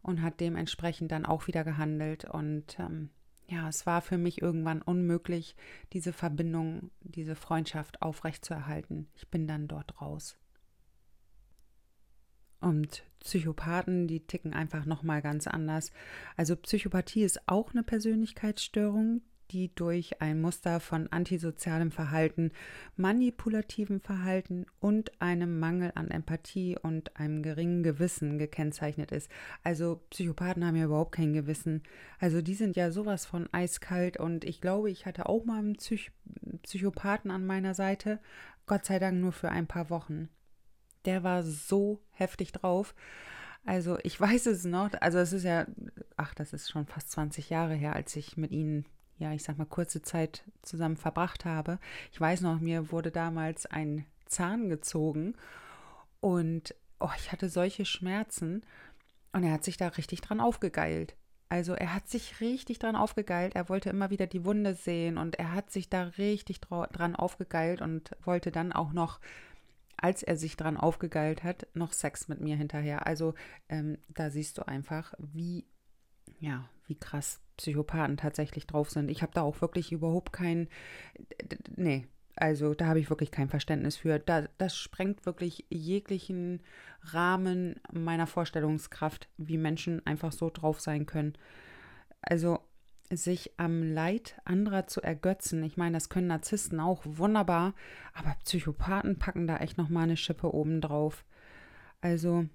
und 0.02 0.22
hat 0.22 0.40
dementsprechend 0.40 1.12
dann 1.12 1.26
auch 1.26 1.48
wieder 1.48 1.64
gehandelt. 1.64 2.26
Und 2.26 2.78
ähm, 2.80 3.10
ja, 3.48 3.68
es 3.68 3.86
war 3.86 4.02
für 4.02 4.18
mich 4.18 4.42
irgendwann 4.42 4.82
unmöglich, 4.82 5.56
diese 5.94 6.14
Verbindung, 6.14 6.92
diese 7.02 7.36
Freundschaft 7.36 8.02
aufrechtzuerhalten. 8.02 9.08
Ich 9.16 9.28
bin 9.30 9.48
dann 9.48 9.68
dort 9.68 10.00
raus. 10.02 10.38
Und 12.66 13.04
Psychopathen, 13.20 14.08
die 14.08 14.22
ticken 14.22 14.56
einfach 14.56 14.86
nochmal 14.88 15.22
ganz 15.22 15.46
anders. 15.46 15.92
Also 16.36 16.56
Psychopathie 16.56 17.22
ist 17.22 17.48
auch 17.48 17.74
eine 17.74 17.84
Persönlichkeitsstörung, 17.84 19.22
die 19.52 19.70
durch 19.76 20.20
ein 20.20 20.42
Muster 20.42 20.80
von 20.80 21.06
antisozialem 21.12 21.92
Verhalten, 21.92 22.52
manipulativem 22.98 24.02
Verhalten 24.02 24.66
und 24.80 25.22
einem 25.22 25.60
Mangel 25.60 25.92
an 25.94 26.10
Empathie 26.10 26.76
und 26.82 27.16
einem 27.18 27.44
geringen 27.44 27.84
Gewissen 27.84 28.40
gekennzeichnet 28.40 29.12
ist. 29.12 29.30
Also 29.64 30.02
Psychopathen 30.10 30.66
haben 30.66 30.76
ja 30.76 30.86
überhaupt 30.86 31.12
kein 31.12 31.34
Gewissen. 31.34 31.84
Also 32.20 32.42
die 32.42 32.56
sind 32.56 32.76
ja 32.76 32.90
sowas 32.90 33.28
von 33.28 33.48
eiskalt 33.52 34.18
und 34.18 34.44
ich 34.44 34.60
glaube, 34.60 34.90
ich 34.90 35.06
hatte 35.06 35.30
auch 35.30 35.46
mal 35.46 35.60
einen 35.60 35.76
Psych 35.76 36.12
Psychopathen 36.64 37.30
an 37.30 37.46
meiner 37.46 37.76
Seite, 37.76 38.20
Gott 38.66 38.86
sei 38.86 38.98
Dank 38.98 39.20
nur 39.20 39.34
für 39.34 39.50
ein 39.50 39.68
paar 39.68 39.92
Wochen. 39.92 40.30
Der 41.06 41.24
war 41.24 41.44
so 41.44 42.00
heftig 42.12 42.52
drauf. 42.52 42.96
Also 43.66 43.98
ich 44.04 44.20
weiß 44.20 44.46
es 44.48 44.64
noch, 44.66 44.90
also 45.02 45.18
es 45.18 45.34
ist 45.34 45.44
ja, 45.44 45.66
ach, 46.18 46.36
das 46.36 46.54
ist 46.54 46.70
schon 46.70 46.86
fast 46.86 47.12
20 47.12 47.50
Jahre 47.50 47.74
her, 47.74 47.96
als 47.96 48.16
ich 48.16 48.38
mit 48.38 48.52
ihnen 48.52 48.86
ja, 49.18 49.32
ich 49.32 49.44
sag 49.44 49.58
mal, 49.58 49.66
kurze 49.66 50.02
Zeit 50.02 50.44
zusammen 50.62 50.98
verbracht 50.98 51.46
habe. 51.46 51.80
Ich 52.12 52.20
weiß 52.20 52.42
noch, 52.42 52.60
mir 52.60 52.92
wurde 52.92 53.12
damals 53.12 53.66
ein 53.66 54.06
Zahn 54.26 54.70
gezogen 54.70 55.36
und 56.20 56.76
oh, 57.00 57.10
ich 57.18 57.32
hatte 57.32 57.50
solche 57.50 57.86
Schmerzen 57.86 58.64
und 59.32 59.44
er 59.44 59.54
hat 59.54 59.64
sich 59.64 59.78
da 59.78 59.88
richtig 59.88 60.22
dran 60.22 60.40
aufgegeilt. 60.40 61.16
Also 61.48 61.74
er 61.74 61.94
hat 61.94 62.10
sich 62.10 62.42
richtig 62.42 62.80
dran 62.80 62.96
aufgegeilt. 62.96 63.56
Er 63.56 63.70
wollte 63.70 63.90
immer 63.90 64.10
wieder 64.10 64.26
die 64.28 64.46
Wunde 64.46 64.74
sehen 64.74 65.18
und 65.18 65.38
er 65.38 65.54
hat 65.54 65.72
sich 65.72 65.90
da 65.90 66.04
richtig 66.04 66.60
dran 66.60 67.16
aufgegeilt 67.16 67.82
und 67.82 68.12
wollte 68.24 68.52
dann 68.52 68.74
auch 68.74 68.92
noch, 68.94 69.20
als 69.98 70.24
er 70.24 70.38
sich 70.38 70.58
dran 70.58 70.78
aufgegeilt 70.78 71.44
hat, 71.44 71.68
noch 71.74 71.94
Sex 71.94 72.28
mit 72.28 72.42
mir 72.42 72.56
hinterher. 72.56 73.08
Also 73.08 73.34
ähm, 73.70 73.98
da 74.10 74.30
siehst 74.30 74.58
du 74.58 74.68
einfach, 74.68 75.14
wie 75.18 75.66
ja, 76.40 76.70
wie 76.88 76.96
krass 76.96 77.42
Psychopathen 77.58 78.18
tatsächlich 78.18 78.68
drauf 78.68 78.90
sind. 78.90 79.10
Ich 79.10 79.22
habe 79.22 79.32
da 79.34 79.42
auch 79.42 79.62
wirklich 79.62 79.92
überhaupt 79.92 80.34
kein, 80.34 80.68
nee, 81.76 82.08
also 82.36 82.74
da 82.74 82.88
habe 82.88 83.00
ich 83.00 83.10
wirklich 83.10 83.32
kein 83.32 83.50
Verständnis 83.50 83.96
für. 83.96 84.20
Da, 84.20 84.48
das 84.58 84.76
sprengt 84.76 85.26
wirklich 85.26 85.66
jeglichen 85.70 86.62
Rahmen 87.02 87.80
meiner 87.92 88.28
Vorstellungskraft, 88.28 89.30
wie 89.38 89.58
Menschen 89.58 90.06
einfach 90.06 90.32
so 90.32 90.50
drauf 90.50 90.82
sein 90.82 91.06
können. 91.06 91.34
Also 92.22 92.55
sich 93.12 93.52
am 93.58 93.84
Leid 93.84 94.40
anderer 94.46 94.88
zu 94.88 95.02
ergötzen. 95.02 95.64
Ich 95.64 95.78
meine, 95.78 95.94
das 95.94 96.10
können 96.10 96.28
Narzissten 96.28 96.80
auch 96.80 97.02
wunderbar, 97.06 97.74
aber 98.14 98.36
Psychopathen 98.44 99.20
packen 99.20 99.48
da 99.48 99.58
echt 99.58 99.78
noch 99.78 99.90
mal 99.90 100.04
eine 100.04 100.18
Schippe 100.18 100.54
oben 100.54 100.82
drauf. 100.82 101.24
Also 102.02 102.48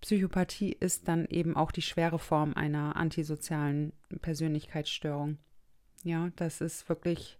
Psychopathie 0.00 0.72
ist 0.72 1.08
dann 1.08 1.26
eben 1.26 1.56
auch 1.56 1.72
die 1.72 1.82
schwere 1.82 2.18
Form 2.18 2.54
einer 2.54 2.96
antisozialen 2.96 3.92
Persönlichkeitsstörung. 4.22 5.38
Ja, 6.02 6.30
das 6.36 6.62
ist 6.62 6.88
wirklich, 6.88 7.38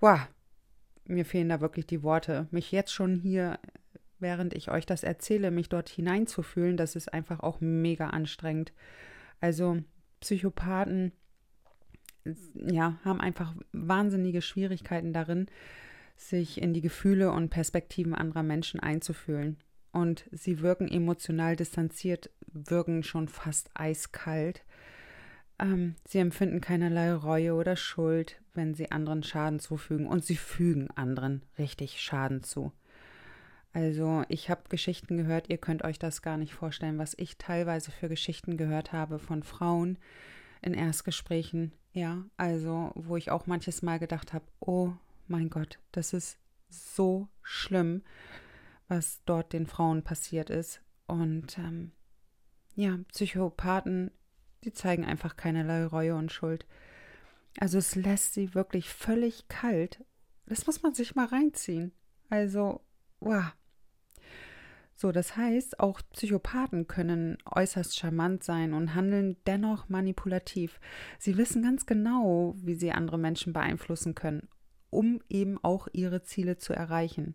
wow, 0.00 0.20
mir 1.06 1.24
fehlen 1.24 1.48
da 1.48 1.60
wirklich 1.60 1.86
die 1.86 2.02
Worte. 2.02 2.46
Mich 2.50 2.70
jetzt 2.72 2.92
schon 2.92 3.16
hier, 3.16 3.58
während 4.18 4.54
ich 4.54 4.70
euch 4.70 4.84
das 4.84 5.02
erzähle, 5.02 5.50
mich 5.50 5.70
dort 5.70 5.88
hineinzufühlen, 5.88 6.76
das 6.76 6.96
ist 6.96 7.12
einfach 7.12 7.40
auch 7.40 7.60
mega 7.60 8.08
anstrengend. 8.08 8.74
Also 9.40 9.82
Psychopathen, 10.24 11.12
ja, 12.54 12.98
haben 13.04 13.20
einfach 13.20 13.54
wahnsinnige 13.72 14.40
Schwierigkeiten 14.40 15.12
darin, 15.12 15.48
sich 16.16 16.62
in 16.62 16.72
die 16.72 16.80
Gefühle 16.80 17.30
und 17.30 17.50
Perspektiven 17.50 18.14
anderer 18.14 18.42
Menschen 18.42 18.80
einzufühlen 18.80 19.58
und 19.92 20.24
sie 20.32 20.60
wirken 20.60 20.88
emotional 20.88 21.56
distanziert, 21.56 22.30
wirken 22.46 23.02
schon 23.02 23.28
fast 23.28 23.68
eiskalt. 23.74 24.64
Ähm, 25.58 25.94
sie 26.08 26.20
empfinden 26.20 26.62
keinerlei 26.62 27.12
Reue 27.12 27.52
oder 27.52 27.76
Schuld, 27.76 28.40
wenn 28.54 28.72
sie 28.72 28.90
anderen 28.90 29.22
Schaden 29.22 29.60
zufügen 29.60 30.06
und 30.06 30.24
sie 30.24 30.36
fügen 30.36 30.88
anderen 30.94 31.42
richtig 31.58 32.00
Schaden 32.00 32.42
zu. 32.42 32.72
Also 33.74 34.24
ich 34.28 34.48
habe 34.48 34.62
Geschichten 34.70 35.18
gehört, 35.18 35.50
ihr 35.50 35.58
könnt 35.58 35.84
euch 35.84 35.98
das 35.98 36.22
gar 36.22 36.38
nicht 36.38 36.54
vorstellen, 36.54 36.96
was 36.96 37.14
ich 37.18 37.36
teilweise 37.36 37.90
für 37.90 38.08
Geschichten 38.08 38.56
gehört 38.56 38.92
habe 38.92 39.18
von 39.18 39.42
Frauen 39.42 39.98
in 40.62 40.72
Erstgesprächen, 40.72 41.72
ja, 41.92 42.24
also 42.38 42.92
wo 42.94 43.16
ich 43.18 43.30
auch 43.30 43.46
manches 43.46 43.82
Mal 43.82 43.98
gedacht 43.98 44.32
habe, 44.32 44.46
oh 44.60 44.92
mein 45.26 45.50
Gott, 45.50 45.78
das 45.92 46.14
ist 46.14 46.38
so 46.70 47.28
schlimm 47.42 48.02
was 48.88 49.22
dort 49.24 49.52
den 49.52 49.66
Frauen 49.66 50.02
passiert 50.02 50.50
ist. 50.50 50.80
Und 51.06 51.58
ähm, 51.58 51.92
ja, 52.74 52.98
Psychopathen, 53.08 54.10
die 54.64 54.72
zeigen 54.72 55.04
einfach 55.04 55.36
keinerlei 55.36 55.84
Reue 55.84 56.14
und 56.16 56.32
Schuld. 56.32 56.66
Also 57.58 57.78
es 57.78 57.94
lässt 57.94 58.34
sie 58.34 58.54
wirklich 58.54 58.88
völlig 58.88 59.48
kalt. 59.48 60.04
Das 60.46 60.66
muss 60.66 60.82
man 60.82 60.94
sich 60.94 61.14
mal 61.14 61.26
reinziehen. 61.26 61.92
Also, 62.28 62.80
wow. 63.20 63.52
So, 64.96 65.10
das 65.10 65.36
heißt, 65.36 65.80
auch 65.80 66.00
Psychopathen 66.12 66.86
können 66.86 67.38
äußerst 67.46 67.98
charmant 67.98 68.44
sein 68.44 68.72
und 68.74 68.94
handeln 68.94 69.36
dennoch 69.46 69.88
manipulativ. 69.88 70.80
Sie 71.18 71.36
wissen 71.36 71.62
ganz 71.62 71.84
genau, 71.86 72.54
wie 72.58 72.74
sie 72.74 72.92
andere 72.92 73.18
Menschen 73.18 73.52
beeinflussen 73.52 74.14
können, 74.14 74.48
um 74.90 75.20
eben 75.28 75.58
auch 75.62 75.88
ihre 75.92 76.22
Ziele 76.22 76.58
zu 76.58 76.72
erreichen. 76.72 77.34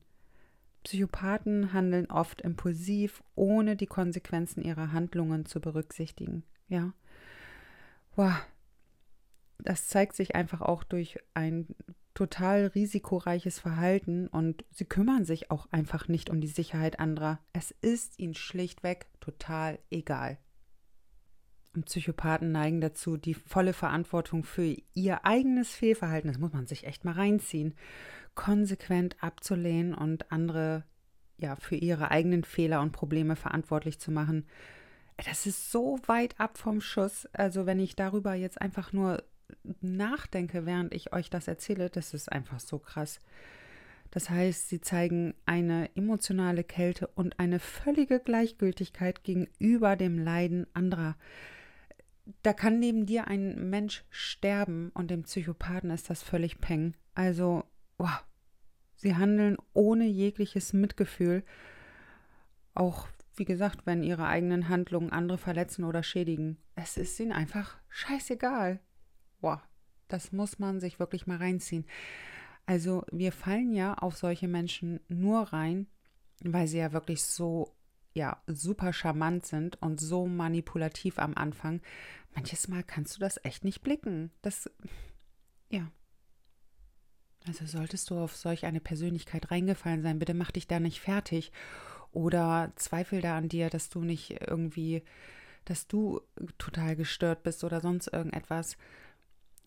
Psychopathen 0.83 1.73
handeln 1.73 2.09
oft 2.09 2.41
impulsiv, 2.41 3.21
ohne 3.35 3.75
die 3.75 3.87
Konsequenzen 3.87 4.63
ihrer 4.63 4.93
Handlungen 4.93 5.45
zu 5.45 5.59
berücksichtigen. 5.59 6.43
Ja. 6.69 6.93
Wow. 8.15 8.35
Das 9.61 9.89
zeigt 9.89 10.15
sich 10.15 10.35
einfach 10.35 10.61
auch 10.61 10.85
durch 10.85 11.19
ein 11.33 11.67
total 12.19 12.65
risikoreiches 12.65 13.59
Verhalten 13.59 14.27
und 14.27 14.65
sie 14.71 14.83
kümmern 14.83 15.23
sich 15.23 15.51
auch 15.51 15.71
einfach 15.71 16.09
nicht 16.09 16.29
um 16.29 16.41
die 16.41 16.47
Sicherheit 16.47 16.99
anderer. 16.99 17.39
Es 17.53 17.71
ist 17.71 18.19
ihnen 18.19 18.33
schlichtweg 18.33 19.07
total 19.21 19.79
egal. 19.89 20.37
Und 21.73 21.85
Psychopathen 21.85 22.51
neigen 22.51 22.81
dazu, 22.81 23.15
die 23.15 23.35
volle 23.35 23.71
Verantwortung 23.71 24.43
für 24.43 24.75
ihr 24.93 25.25
eigenes 25.25 25.69
Fehlverhalten, 25.69 26.29
das 26.29 26.41
muss 26.41 26.51
man 26.51 26.67
sich 26.67 26.85
echt 26.85 27.05
mal 27.05 27.13
reinziehen, 27.13 27.73
konsequent 28.35 29.15
abzulehnen 29.23 29.93
und 29.93 30.29
andere 30.29 30.83
ja 31.37 31.55
für 31.55 31.77
ihre 31.77 32.11
eigenen 32.11 32.43
Fehler 32.43 32.81
und 32.81 32.91
Probleme 32.91 33.37
verantwortlich 33.37 33.97
zu 33.97 34.11
machen. 34.11 34.45
Das 35.15 35.45
ist 35.45 35.71
so 35.71 35.99
weit 36.05 36.37
ab 36.37 36.57
vom 36.57 36.81
Schuss. 36.81 37.27
Also 37.31 37.65
wenn 37.65 37.79
ich 37.79 37.95
darüber 37.95 38.33
jetzt 38.33 38.61
einfach 38.61 38.91
nur 38.91 39.23
nachdenke, 39.81 40.65
während 40.65 40.93
ich 40.93 41.13
euch 41.13 41.29
das 41.29 41.47
erzähle, 41.47 41.89
das 41.89 42.13
ist 42.13 42.31
einfach 42.31 42.59
so 42.59 42.79
krass. 42.79 43.21
Das 44.11 44.29
heißt, 44.29 44.69
sie 44.69 44.81
zeigen 44.81 45.35
eine 45.45 45.95
emotionale 45.95 46.63
Kälte 46.63 47.07
und 47.07 47.39
eine 47.39 47.59
völlige 47.59 48.19
Gleichgültigkeit 48.19 49.23
gegenüber 49.23 49.95
dem 49.95 50.17
Leiden 50.17 50.65
anderer. 50.73 51.15
Da 52.41 52.53
kann 52.53 52.79
neben 52.79 53.05
dir 53.05 53.27
ein 53.27 53.69
Mensch 53.69 54.03
sterben 54.09 54.91
und 54.93 55.11
dem 55.11 55.23
Psychopathen 55.23 55.91
ist 55.91 56.09
das 56.09 56.23
völlig 56.23 56.59
peng. 56.59 56.95
Also, 57.13 57.63
wow. 57.97 58.23
Sie 58.95 59.15
handeln 59.15 59.57
ohne 59.73 60.05
jegliches 60.05 60.73
Mitgefühl, 60.73 61.43
auch 62.73 63.07
wie 63.35 63.45
gesagt, 63.45 63.85
wenn 63.85 64.03
ihre 64.03 64.27
eigenen 64.27 64.67
Handlungen 64.67 65.11
andere 65.11 65.37
verletzen 65.37 65.85
oder 65.85 66.03
schädigen. 66.03 66.57
Es 66.75 66.97
ist 66.97 67.19
ihnen 67.19 67.31
einfach 67.31 67.77
scheißegal. 67.87 68.79
Boah, 69.41 69.61
das 70.07 70.31
muss 70.31 70.59
man 70.59 70.79
sich 70.79 70.99
wirklich 70.99 71.27
mal 71.27 71.37
reinziehen. 71.37 71.85
Also 72.65 73.03
wir 73.11 73.31
fallen 73.31 73.73
ja 73.73 73.95
auf 73.95 74.17
solche 74.17 74.47
Menschen 74.47 74.99
nur 75.07 75.41
rein, 75.53 75.87
weil 76.43 76.67
sie 76.67 76.77
ja 76.77 76.91
wirklich 76.93 77.23
so 77.23 77.73
ja 78.13 78.41
super 78.47 78.91
charmant 78.93 79.45
sind 79.45 79.81
und 79.81 79.99
so 79.99 80.27
manipulativ 80.27 81.19
am 81.19 81.35
Anfang. 81.35 81.81
Manches 82.35 82.67
Mal 82.67 82.83
kannst 82.83 83.15
du 83.15 83.19
das 83.19 83.43
echt 83.43 83.63
nicht 83.63 83.81
blicken. 83.81 84.31
Das 84.41 84.69
ja. 85.69 85.91
Also 87.47 87.65
solltest 87.65 88.09
du 88.09 88.19
auf 88.19 88.35
solch 88.35 88.65
eine 88.65 88.81
Persönlichkeit 88.81 89.49
reingefallen 89.49 90.03
sein, 90.03 90.19
bitte 90.19 90.33
mach 90.33 90.51
dich 90.51 90.67
da 90.67 90.79
nicht 90.79 90.99
fertig 90.99 91.51
oder 92.11 92.71
zweifel 92.75 93.21
da 93.21 93.37
an 93.37 93.49
dir, 93.49 93.69
dass 93.69 93.89
du 93.89 94.01
nicht 94.01 94.41
irgendwie, 94.41 95.03
dass 95.65 95.87
du 95.87 96.21
total 96.57 96.95
gestört 96.95 97.43
bist 97.43 97.63
oder 97.63 97.81
sonst 97.81 98.07
irgendetwas 98.07 98.77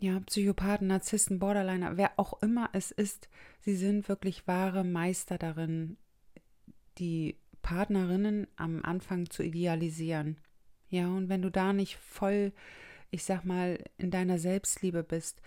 ja, 0.02 0.18
Psychopathen, 0.26 0.88
Narzissten, 0.88 1.38
Borderliner, 1.38 1.96
wer 1.96 2.10
auch 2.16 2.42
immer 2.42 2.68
es 2.72 2.90
ist, 2.90 3.28
sie 3.60 3.76
sind 3.76 4.08
wirklich 4.08 4.48
wahre 4.48 4.82
Meister 4.82 5.38
darin, 5.38 5.96
die 6.98 7.36
Partnerinnen 7.62 8.48
am 8.56 8.84
Anfang 8.84 9.30
zu 9.30 9.44
idealisieren. 9.44 10.38
Ja, 10.88 11.06
und 11.06 11.28
wenn 11.28 11.40
du 11.40 11.52
da 11.52 11.72
nicht 11.72 11.96
voll, 11.98 12.52
ich 13.12 13.22
sag 13.22 13.44
mal, 13.44 13.78
in 13.96 14.10
deiner 14.10 14.40
Selbstliebe 14.40 15.04
bist 15.04 15.40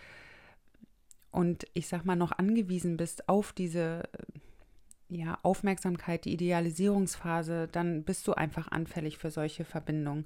und 1.31 1.67
ich 1.73 1.89
sag 1.89 2.05
mal 2.05 2.15
noch 2.15 2.31
angewiesen 2.31 2.95
bist 2.95 3.27
auf 3.27 3.51
diese 3.51 4.03
ja, 5.09 5.37
Aufmerksamkeit, 5.43 6.23
die 6.23 6.33
Idealisierungsphase, 6.33 7.67
dann 7.69 8.03
bist 8.03 8.25
du 8.25 8.31
einfach 8.31 8.71
anfällig 8.71 9.17
für 9.17 9.31
solche 9.31 9.65
Verbindungen. 9.65 10.25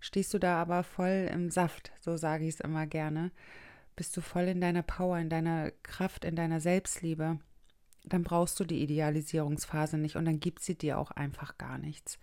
Stehst 0.00 0.32
du 0.34 0.38
da 0.38 0.60
aber 0.60 0.82
voll 0.82 1.28
im 1.32 1.50
Saft, 1.50 1.92
so 2.00 2.16
sage 2.16 2.44
ich 2.44 2.54
es 2.54 2.60
immer 2.60 2.86
gerne, 2.86 3.32
bist 3.96 4.16
du 4.16 4.20
voll 4.20 4.44
in 4.44 4.60
deiner 4.60 4.82
Power, 4.82 5.18
in 5.18 5.28
deiner 5.28 5.72
Kraft, 5.82 6.24
in 6.24 6.36
deiner 6.36 6.60
Selbstliebe, 6.60 7.38
dann 8.04 8.22
brauchst 8.22 8.58
du 8.60 8.64
die 8.64 8.82
Idealisierungsphase 8.82 9.98
nicht 9.98 10.16
und 10.16 10.24
dann 10.24 10.40
gibt 10.40 10.62
sie 10.62 10.76
dir 10.76 10.98
auch 10.98 11.10
einfach 11.10 11.58
gar 11.58 11.78
nichts. 11.78 12.18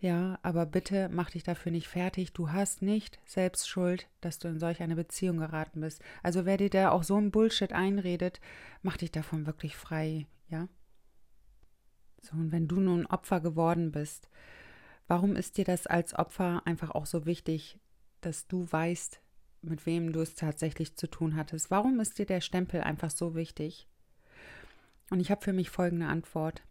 Ja, 0.00 0.38
aber 0.42 0.66
bitte 0.66 1.08
mach 1.12 1.30
dich 1.30 1.44
dafür 1.44 1.70
nicht 1.70 1.86
fertig. 1.86 2.32
Du 2.32 2.50
hast 2.50 2.82
nicht 2.82 3.20
selbst 3.24 3.68
Schuld, 3.68 4.08
dass 4.20 4.40
du 4.40 4.48
in 4.48 4.58
solch 4.58 4.82
eine 4.82 4.96
Beziehung 4.96 5.36
geraten 5.36 5.80
bist. 5.80 6.02
Also 6.24 6.44
wer 6.44 6.56
dir 6.56 6.70
da 6.70 6.90
auch 6.90 7.04
so 7.04 7.16
ein 7.16 7.30
Bullshit 7.30 7.72
einredet, 7.72 8.40
mach 8.82 8.96
dich 8.96 9.12
davon 9.12 9.46
wirklich 9.46 9.76
frei, 9.76 10.26
ja? 10.48 10.68
So, 12.20 12.36
und 12.36 12.50
wenn 12.50 12.66
du 12.66 12.80
nun 12.80 13.06
Opfer 13.06 13.40
geworden 13.40 13.92
bist, 13.92 14.28
Warum 15.12 15.36
ist 15.36 15.58
dir 15.58 15.66
das 15.66 15.86
als 15.86 16.14
Opfer 16.14 16.62
einfach 16.64 16.92
auch 16.92 17.04
so 17.04 17.26
wichtig, 17.26 17.78
dass 18.22 18.46
du 18.46 18.66
weißt, 18.72 19.20
mit 19.60 19.84
wem 19.84 20.10
du 20.10 20.22
es 20.22 20.36
tatsächlich 20.36 20.96
zu 20.96 21.06
tun 21.06 21.36
hattest? 21.36 21.70
Warum 21.70 22.00
ist 22.00 22.18
dir 22.18 22.24
der 22.24 22.40
Stempel 22.40 22.80
einfach 22.80 23.10
so 23.10 23.34
wichtig? 23.34 23.86
Und 25.10 25.20
ich 25.20 25.30
habe 25.30 25.42
für 25.42 25.52
mich 25.52 25.68
folgende 25.68 26.06
Antwort. 26.06 26.62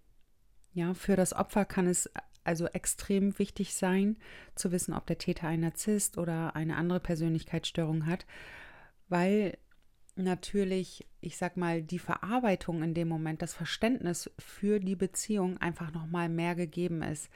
Ja, 0.74 0.96
für 0.96 1.16
das 1.16 1.34
Opfer 1.34 1.66
kann 1.66 1.86
es 1.86 2.10
also 2.44 2.66
extrem 2.66 3.38
wichtig 3.38 3.76
sein, 3.76 4.18
zu 4.56 4.72
wissen, 4.72 4.96
ob 4.96 5.06
der 5.06 5.20
Täter 5.20 5.48
ein 5.48 5.60
Narzisst 5.60 6.18
oder 6.18 6.56
eine 6.56 6.78
andere 6.78 7.00
Persönlichkeitsstörung 7.00 8.08
hat, 8.08 8.26
weil 9.08 9.56
natürlich, 10.16 11.08
ich 11.20 11.38
sag 11.38 11.58
mal, 11.58 11.84
die 11.84 12.00
Verarbeitung 12.00 12.82
in 12.82 12.96
dem 12.96 13.08
Moment, 13.08 13.44
das 13.44 13.54
Verständnis 13.54 14.32
für 14.40 14.80
die 14.80 14.96
Beziehung 14.96 15.60
einfach 15.60 15.92
nochmal 15.94 16.28
mehr 16.28 16.56
gegeben 16.56 17.04
ist. 17.04 17.30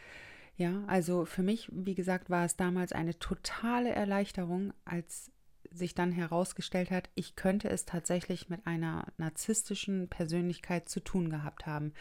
Ja, 0.58 0.84
also 0.88 1.26
für 1.26 1.44
mich, 1.44 1.70
wie 1.72 1.96
gesagt, 1.96 2.30
war 2.30 2.46
es 2.46 2.56
damals 2.56 2.94
eine 2.94 3.20
totale 3.20 3.90
Erleichterung, 3.90 4.74
als 4.86 5.32
sich 5.70 5.94
dann 5.94 6.14
herausgestellt 6.14 6.92
hat, 6.92 7.10
ich 7.16 7.36
könnte 7.36 7.70
es 7.70 7.86
tatsächlich 7.86 8.50
mit 8.50 8.66
einer 8.66 9.08
narzisstischen 9.18 10.08
Persönlichkeit 10.08 10.88
zu 10.88 11.02
tun 11.02 11.30
gehabt 11.30 11.66
haben. 11.66 11.94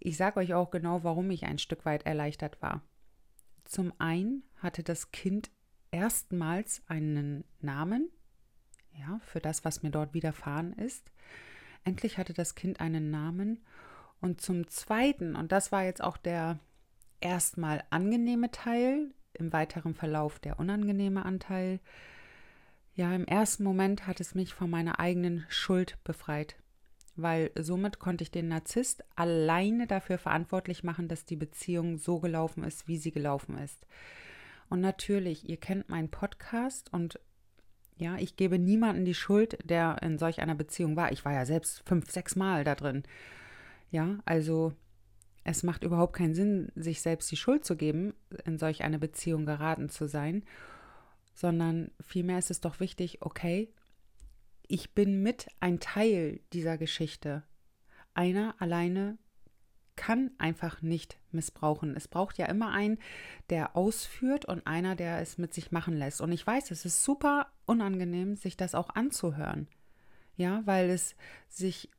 Ich 0.00 0.16
sage 0.16 0.40
euch 0.40 0.54
auch 0.54 0.70
genau, 0.70 1.02
warum 1.02 1.30
ich 1.30 1.44
ein 1.44 1.58
Stück 1.58 1.84
weit 1.84 2.06
erleichtert 2.06 2.62
war. 2.62 2.82
Zum 3.64 3.92
einen 3.98 4.44
hatte 4.56 4.82
das 4.82 5.10
Kind 5.10 5.50
erstmals 5.90 6.82
einen 6.86 7.44
Namen, 7.60 8.08
ja, 8.92 9.20
für 9.24 9.40
das, 9.40 9.64
was 9.64 9.82
mir 9.82 9.90
dort 9.90 10.14
widerfahren 10.14 10.72
ist. 10.72 11.10
Endlich 11.84 12.16
hatte 12.16 12.32
das 12.32 12.54
Kind 12.54 12.80
einen 12.80 13.10
Namen 13.10 13.64
und 14.20 14.40
zum 14.40 14.68
Zweiten, 14.68 15.36
und 15.36 15.52
das 15.52 15.72
war 15.72 15.84
jetzt 15.84 16.02
auch 16.02 16.16
der 16.16 16.58
erstmal 17.20 17.82
angenehme 17.90 18.50
Teil, 18.50 19.10
im 19.34 19.52
weiteren 19.52 19.94
Verlauf 19.94 20.38
der 20.38 20.58
unangenehme 20.58 21.24
Anteil, 21.24 21.80
ja, 22.94 23.14
im 23.14 23.26
ersten 23.26 23.62
Moment 23.62 24.08
hat 24.08 24.20
es 24.20 24.34
mich 24.34 24.54
von 24.54 24.68
meiner 24.68 24.98
eigenen 24.98 25.46
Schuld 25.48 26.02
befreit, 26.02 26.56
weil 27.14 27.52
somit 27.56 28.00
konnte 28.00 28.24
ich 28.24 28.32
den 28.32 28.48
Narzisst 28.48 29.04
alleine 29.14 29.86
dafür 29.86 30.18
verantwortlich 30.18 30.82
machen, 30.82 31.06
dass 31.06 31.24
die 31.24 31.36
Beziehung 31.36 31.98
so 31.98 32.18
gelaufen 32.18 32.64
ist, 32.64 32.88
wie 32.88 32.96
sie 32.96 33.12
gelaufen 33.12 33.56
ist. 33.56 33.86
Und 34.68 34.80
natürlich, 34.80 35.48
ihr 35.48 35.58
kennt 35.58 35.88
meinen 35.88 36.10
Podcast 36.10 36.92
und 36.92 37.20
ja, 37.98 38.16
ich 38.16 38.34
gebe 38.34 38.58
niemanden 38.58 39.04
die 39.04 39.14
Schuld, 39.14 39.58
der 39.64 40.02
in 40.02 40.18
solch 40.18 40.40
einer 40.40 40.56
Beziehung 40.56 40.96
war. 40.96 41.12
Ich 41.12 41.24
war 41.24 41.32
ja 41.32 41.46
selbst 41.46 41.82
fünf, 41.86 42.10
sechs 42.10 42.34
Mal 42.34 42.64
da 42.64 42.74
drin. 42.74 43.04
Ja, 43.90 44.18
also 44.24 44.72
es 45.44 45.62
macht 45.62 45.82
überhaupt 45.82 46.14
keinen 46.14 46.34
Sinn, 46.34 46.70
sich 46.74 47.00
selbst 47.00 47.30
die 47.30 47.36
Schuld 47.36 47.64
zu 47.64 47.76
geben, 47.76 48.14
in 48.44 48.58
solch 48.58 48.82
eine 48.82 48.98
Beziehung 48.98 49.46
geraten 49.46 49.88
zu 49.88 50.06
sein, 50.06 50.44
sondern 51.34 51.90
vielmehr 52.00 52.38
ist 52.38 52.50
es 52.50 52.60
doch 52.60 52.80
wichtig, 52.80 53.22
okay, 53.22 53.72
ich 54.66 54.94
bin 54.94 55.22
mit 55.22 55.48
ein 55.60 55.80
Teil 55.80 56.40
dieser 56.52 56.76
Geschichte. 56.76 57.42
Einer 58.12 58.54
alleine 58.58 59.16
kann 59.96 60.30
einfach 60.38 60.82
nicht 60.82 61.18
missbrauchen. 61.32 61.96
Es 61.96 62.06
braucht 62.06 62.38
ja 62.38 62.46
immer 62.46 62.70
einen, 62.70 62.98
der 63.50 63.74
ausführt 63.74 64.44
und 64.44 64.66
einer, 64.66 64.94
der 64.94 65.20
es 65.20 65.38
mit 65.38 65.54
sich 65.54 65.72
machen 65.72 65.96
lässt. 65.96 66.20
Und 66.20 66.30
ich 66.30 66.46
weiß, 66.46 66.70
es 66.70 66.84
ist 66.84 67.02
super 67.02 67.50
unangenehm, 67.66 68.36
sich 68.36 68.56
das 68.56 68.74
auch 68.74 68.90
anzuhören. 68.90 69.66
Ja, 70.36 70.62
weil 70.66 70.90
es 70.90 71.16
sich 71.48 71.90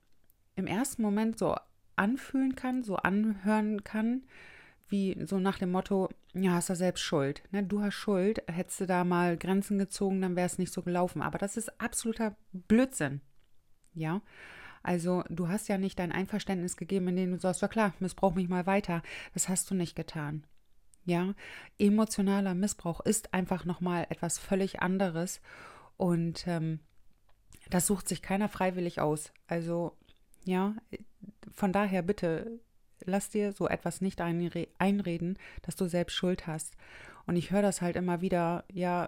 im 0.55 0.67
ersten 0.67 1.01
Moment 1.01 1.37
so 1.37 1.55
anfühlen 1.99 2.55
kann, 2.55 2.83
so 2.83 2.95
anhören 2.95 3.83
kann, 3.83 4.23
wie 4.87 5.17
so 5.25 5.39
nach 5.39 5.59
dem 5.59 5.71
Motto, 5.71 6.09
ja, 6.33 6.53
hast 6.53 6.69
du 6.69 6.75
selbst 6.75 7.01
Schuld. 7.01 7.43
Ne? 7.51 7.63
Du 7.63 7.81
hast 7.81 7.93
Schuld, 7.93 8.41
hättest 8.47 8.81
du 8.81 8.85
da 8.87 9.03
mal 9.03 9.37
Grenzen 9.37 9.77
gezogen, 9.77 10.21
dann 10.21 10.35
wäre 10.35 10.47
es 10.47 10.57
nicht 10.57 10.73
so 10.73 10.81
gelaufen. 10.81 11.21
Aber 11.21 11.37
das 11.37 11.57
ist 11.57 11.79
absoluter 11.79 12.35
Blödsinn. 12.51 13.21
Ja. 13.93 14.21
Also 14.81 15.23
du 15.29 15.49
hast 15.49 15.67
ja 15.67 15.77
nicht 15.77 15.99
dein 15.99 16.11
Einverständnis 16.11 16.77
gegeben, 16.77 17.09
indem 17.09 17.31
du 17.31 17.39
sagst, 17.39 17.61
ja 17.61 17.67
klar, 17.67 17.93
missbrauch 17.99 18.33
mich 18.33 18.47
mal 18.49 18.65
weiter. 18.65 19.03
Das 19.33 19.49
hast 19.49 19.69
du 19.69 19.75
nicht 19.75 19.95
getan. 19.95 20.45
Ja, 21.05 21.33
emotionaler 21.77 22.53
Missbrauch 22.53 22.99
ist 23.01 23.33
einfach 23.33 23.65
nochmal 23.65 24.05
etwas 24.09 24.37
völlig 24.37 24.81
anderes 24.81 25.41
und 25.97 26.45
ähm, 26.47 26.79
das 27.69 27.87
sucht 27.87 28.07
sich 28.07 28.21
keiner 28.21 28.47
freiwillig 28.47 29.01
aus. 29.01 29.31
Also 29.47 29.97
ja, 30.49 30.75
von 31.51 31.71
daher 31.71 32.01
bitte 32.01 32.59
lass 33.05 33.29
dir 33.29 33.53
so 33.53 33.67
etwas 33.67 34.01
nicht 34.01 34.21
einreden, 34.21 35.37
dass 35.61 35.75
du 35.75 35.87
selbst 35.87 36.15
Schuld 36.15 36.47
hast. 36.47 36.75
Und 37.25 37.35
ich 37.35 37.51
höre 37.51 37.61
das 37.61 37.81
halt 37.81 37.95
immer 37.95 38.21
wieder, 38.21 38.65
ja, 38.71 39.07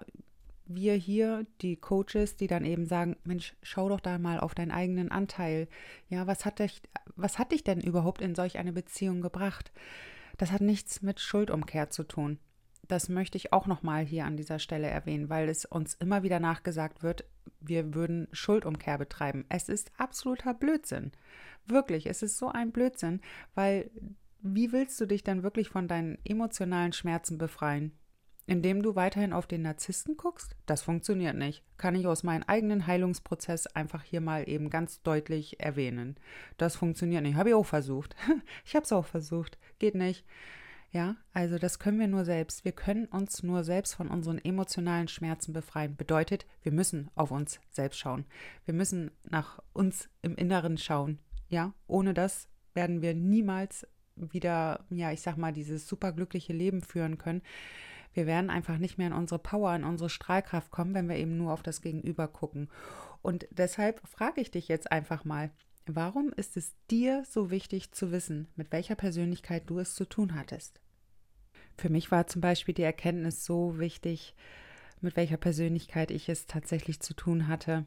wir 0.66 0.94
hier, 0.94 1.46
die 1.62 1.76
Coaches, 1.76 2.38
die 2.38 2.48
dann 2.48 2.66
eben 2.66 2.86
sagen, 2.86 3.18
Mensch, 3.24 3.56
schau 3.62 3.90
doch 3.90 4.00
da 4.00 4.18
mal 4.18 4.40
auf 4.40 4.56
deinen 4.56 4.72
eigenen 4.72 5.12
Anteil. 5.12 5.68
Ja, 6.08 6.28
was 6.28 6.46
hat 6.46 6.60
dich, 6.60 6.82
was 7.16 7.40
hat 7.40 7.52
dich 7.52 7.64
denn 7.64 7.82
überhaupt 7.82 8.22
in 8.22 8.36
solch 8.36 8.58
eine 8.58 8.72
Beziehung 8.72 9.22
gebracht? 9.22 9.72
Das 10.38 10.52
hat 10.52 10.62
nichts 10.62 11.02
mit 11.02 11.20
Schuldumkehr 11.20 11.90
zu 11.90 12.04
tun. 12.04 12.40
Das 12.88 13.10
möchte 13.10 13.38
ich 13.38 13.54
auch 13.54 13.68
nochmal 13.68 14.06
hier 14.06 14.26
an 14.26 14.38
dieser 14.38 14.60
Stelle 14.60 14.88
erwähnen, 14.88 15.30
weil 15.30 15.50
es 15.50 15.66
uns 15.66 15.94
immer 15.96 16.24
wieder 16.24 16.40
nachgesagt 16.40 17.04
wird, 17.04 17.26
wir 17.60 17.94
würden 17.94 18.28
Schuldumkehr 18.32 18.98
betreiben. 18.98 19.46
Es 19.50 19.70
ist 19.70 19.92
absoluter 19.98 20.54
Blödsinn. 20.54 21.12
Wirklich, 21.66 22.08
es 22.08 22.24
ist 22.24 22.38
so 22.38 22.50
ein 22.50 22.72
Blödsinn, 22.72 23.22
weil 23.56 23.92
wie 24.42 24.72
willst 24.72 25.00
du 25.00 25.06
dich 25.06 25.24
dann 25.24 25.44
wirklich 25.44 25.70
von 25.70 25.88
deinen 25.88 26.18
emotionalen 26.26 26.94
Schmerzen 26.94 27.38
befreien? 27.38 27.92
Indem 28.48 28.82
du 28.82 28.96
weiterhin 28.96 29.34
auf 29.34 29.46
den 29.46 29.62
Narzissten 29.62 30.18
guckst? 30.18 30.56
Das 30.66 30.82
funktioniert 30.82 31.36
nicht. 31.36 31.64
Kann 31.78 31.96
ich 31.96 32.08
aus 32.08 32.24
meinem 32.24 32.44
eigenen 32.44 32.88
Heilungsprozess 32.88 33.68
einfach 33.68 34.04
hier 34.04 34.20
mal 34.20 34.50
eben 34.50 34.70
ganz 34.72 35.04
deutlich 35.04 35.60
erwähnen. 35.60 36.18
Das 36.58 36.76
funktioniert 36.76 37.22
nicht. 37.22 37.36
Habe 37.36 37.50
ich 37.50 37.56
auch 37.56 37.66
versucht. 37.66 38.16
ich 38.66 38.76
habe 38.76 38.84
es 38.84 38.92
auch 38.92 39.06
versucht. 39.06 39.60
Geht 39.78 39.96
nicht. 39.96 40.26
Ja, 40.92 41.16
also 41.32 41.58
das 41.58 41.80
können 41.80 42.00
wir 42.00 42.10
nur 42.10 42.26
selbst. 42.26 42.66
Wir 42.66 42.74
können 42.74 43.06
uns 43.06 43.44
nur 43.44 43.64
selbst 43.64 43.96
von 43.96 44.10
unseren 44.10 44.44
emotionalen 44.44 45.08
Schmerzen 45.08 45.54
befreien. 45.54 45.96
Bedeutet, 45.96 46.46
wir 46.64 46.74
müssen 46.74 47.10
auf 47.16 47.32
uns 47.32 47.62
selbst 47.70 47.98
schauen. 47.98 48.26
Wir 48.66 48.74
müssen 48.74 49.10
nach 49.30 49.60
uns 49.72 50.10
im 50.22 50.36
Inneren 50.36 50.78
schauen. 50.78 51.20
Ja, 51.48 51.74
ohne 51.88 52.14
das 52.14 52.50
werden 52.74 53.02
wir 53.02 53.14
niemals 53.14 53.88
wieder, 54.16 54.86
ja, 54.90 55.12
ich 55.12 55.22
sag 55.22 55.38
mal, 55.38 55.54
dieses 55.54 55.88
superglückliche 55.88 56.52
Leben 56.52 56.82
führen 56.82 57.18
können. 57.18 57.42
Wir 58.14 58.26
werden 58.26 58.50
einfach 58.50 58.78
nicht 58.78 58.98
mehr 58.98 59.08
in 59.08 59.14
unsere 59.14 59.40
Power, 59.40 59.74
in 59.74 59.86
unsere 59.86 60.10
Strahlkraft 60.10 60.72
kommen, 60.72 60.94
wenn 60.94 61.08
wir 61.08 61.16
eben 61.16 61.38
nur 61.38 61.54
auf 61.54 61.64
das 61.64 61.82
Gegenüber 61.82 62.28
gucken. 62.28 62.70
Und 63.22 63.48
deshalb 63.52 64.06
frage 64.06 64.42
ich 64.42 64.52
dich 64.52 64.68
jetzt 64.68 64.92
einfach 64.92 65.24
mal, 65.24 65.52
warum 65.96 66.32
ist 66.34 66.58
es 66.58 66.74
dir 66.90 67.24
so 67.30 67.52
wichtig 67.52 67.92
zu 67.92 68.12
wissen, 68.12 68.48
mit 68.56 68.72
welcher 68.72 68.96
Persönlichkeit 68.96 69.70
du 69.70 69.80
es 69.80 69.96
zu 69.96 70.06
tun 70.06 70.36
hattest? 70.36 70.80
Für 71.78 71.90
mich 71.90 72.12
war 72.12 72.28
zum 72.28 72.42
Beispiel 72.42 72.74
die 72.74 72.84
Erkenntnis 72.84 73.46
so 73.46 73.80
wichtig, 73.80 74.36
mit 75.02 75.16
welcher 75.16 75.38
Persönlichkeit 75.38 76.12
ich 76.12 76.30
es 76.30 76.46
tatsächlich 76.46 77.00
zu 77.00 77.14
tun 77.14 77.48
hatte, 77.48 77.86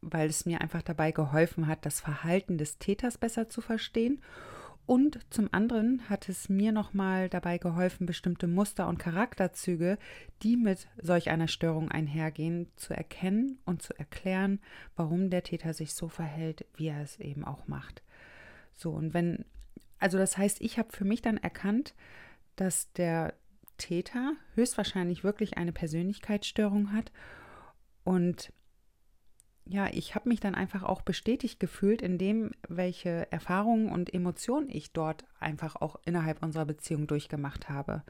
weil 0.00 0.28
es 0.28 0.46
mir 0.46 0.60
einfach 0.60 0.82
dabei 0.82 1.12
geholfen 1.12 1.66
hat, 1.66 1.86
das 1.86 2.00
Verhalten 2.00 2.58
des 2.58 2.78
Täters 2.78 3.18
besser 3.18 3.48
zu 3.48 3.60
verstehen 3.60 4.20
und 4.92 5.20
zum 5.30 5.48
anderen 5.52 6.06
hat 6.10 6.28
es 6.28 6.50
mir 6.50 6.70
nochmal 6.70 7.30
dabei 7.30 7.56
geholfen, 7.56 8.04
bestimmte 8.04 8.46
Muster 8.46 8.88
und 8.88 8.98
Charakterzüge, 8.98 9.96
die 10.42 10.58
mit 10.58 10.86
solch 11.00 11.30
einer 11.30 11.48
Störung 11.48 11.90
einhergehen, 11.90 12.70
zu 12.76 12.92
erkennen 12.92 13.58
und 13.64 13.80
zu 13.80 13.98
erklären, 13.98 14.60
warum 14.94 15.30
der 15.30 15.44
Täter 15.44 15.72
sich 15.72 15.94
so 15.94 16.08
verhält, 16.08 16.66
wie 16.76 16.88
er 16.88 17.00
es 17.00 17.18
eben 17.18 17.42
auch 17.42 17.68
macht. 17.68 18.02
So, 18.74 18.90
und 18.90 19.14
wenn, 19.14 19.46
also 19.98 20.18
das 20.18 20.36
heißt, 20.36 20.60
ich 20.60 20.76
habe 20.76 20.92
für 20.92 21.06
mich 21.06 21.22
dann 21.22 21.38
erkannt, 21.38 21.94
dass 22.56 22.92
der 22.92 23.32
Täter 23.78 24.34
höchstwahrscheinlich 24.56 25.24
wirklich 25.24 25.56
eine 25.56 25.72
Persönlichkeitsstörung 25.72 26.92
hat 26.92 27.12
und 28.04 28.52
ja, 29.64 29.88
ich 29.92 30.14
habe 30.14 30.28
mich 30.28 30.40
dann 30.40 30.54
einfach 30.54 30.82
auch 30.82 31.02
bestätigt 31.02 31.60
gefühlt 31.60 32.02
in 32.02 32.18
dem, 32.18 32.50
welche 32.68 33.30
Erfahrungen 33.30 33.90
und 33.90 34.12
Emotionen 34.12 34.68
ich 34.68 34.92
dort 34.92 35.24
einfach 35.38 35.76
auch 35.76 35.96
innerhalb 36.04 36.42
unserer 36.42 36.66
Beziehung 36.66 37.06
durchgemacht 37.06 37.68
habe. 37.68 38.02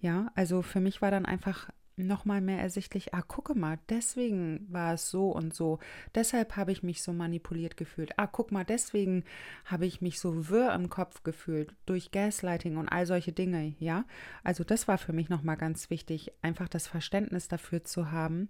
Ja, 0.00 0.30
also 0.34 0.62
für 0.62 0.80
mich 0.80 1.02
war 1.02 1.10
dann 1.10 1.26
einfach 1.26 1.70
nochmal 1.96 2.40
mehr 2.40 2.60
ersichtlich, 2.60 3.12
ah, 3.14 3.22
gucke 3.22 3.54
mal, 3.54 3.78
deswegen 3.88 4.66
war 4.70 4.94
es 4.94 5.10
so 5.10 5.30
und 5.30 5.54
so, 5.54 5.78
deshalb 6.14 6.56
habe 6.56 6.72
ich 6.72 6.82
mich 6.82 7.02
so 7.02 7.12
manipuliert 7.12 7.76
gefühlt, 7.76 8.18
ah, 8.18 8.26
guck 8.26 8.52
mal, 8.52 8.64
deswegen 8.64 9.24
habe 9.64 9.86
ich 9.86 10.00
mich 10.00 10.20
so 10.20 10.48
wirr 10.48 10.72
im 10.74 10.88
Kopf 10.88 11.24
gefühlt, 11.24 11.74
durch 11.86 12.10
Gaslighting 12.12 12.76
und 12.76 12.88
all 12.88 13.06
solche 13.06 13.32
Dinge, 13.32 13.74
ja. 13.78 14.04
Also 14.44 14.64
das 14.64 14.88
war 14.88 14.98
für 14.98 15.12
mich 15.12 15.28
nochmal 15.28 15.56
ganz 15.56 15.90
wichtig, 15.90 16.32
einfach 16.42 16.68
das 16.68 16.86
Verständnis 16.86 17.48
dafür 17.48 17.82
zu 17.82 18.12
haben, 18.12 18.48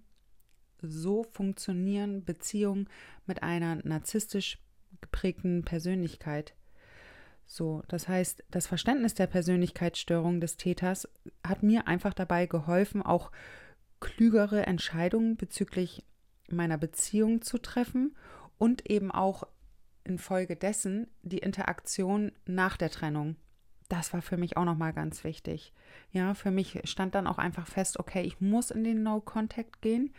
so 0.81 1.25
funktionieren 1.25 2.25
Beziehungen 2.25 2.89
mit 3.27 3.43
einer 3.43 3.77
narzisstisch 3.85 4.59
geprägten 5.01 5.65
Persönlichkeit. 5.65 6.55
So, 7.47 7.83
das 7.89 8.09
heißt, 8.09 8.45
das 8.51 8.67
Verständnis 8.67 9.15
der 9.15 9.27
Persönlichkeitsstörung 9.27 10.41
des 10.41 10.57
Täters 10.57 11.09
hat 11.47 11.63
mir 11.63 11.89
einfach 11.89 12.13
dabei 12.13 12.47
geholfen, 12.47 13.03
auch 13.03 13.31
klügere 14.01 14.67
Entscheidungen 14.67 15.37
bezüglich 15.37 16.05
meiner 16.51 16.79
Beziehung 16.79 17.43
zu 17.43 17.59
treffen 17.59 18.15
und 18.59 18.89
eben 18.91 19.11
auch 19.11 19.45
infolgedessen 20.05 21.09
die 21.23 21.39
Interaktion 21.39 22.33
nach 22.47 22.77
der 22.77 22.91
Trennung. 22.91 23.37
Das 23.89 24.13
war 24.13 24.21
für 24.21 24.37
mich 24.37 24.57
auch 24.57 24.65
nochmal 24.65 24.93
ganz 24.93 25.25
wichtig. 25.25 25.73
Ja, 26.13 26.35
für 26.35 26.51
mich 26.51 26.81
stand 26.85 27.15
dann 27.15 27.27
auch 27.27 27.39
einfach 27.39 27.67
fest, 27.67 27.99
okay, 27.99 28.23
ich 28.23 28.41
muss 28.41 28.71
in 28.71 28.85
den 28.85 29.03
No-Contact 29.03 29.81
gehen 29.81 30.13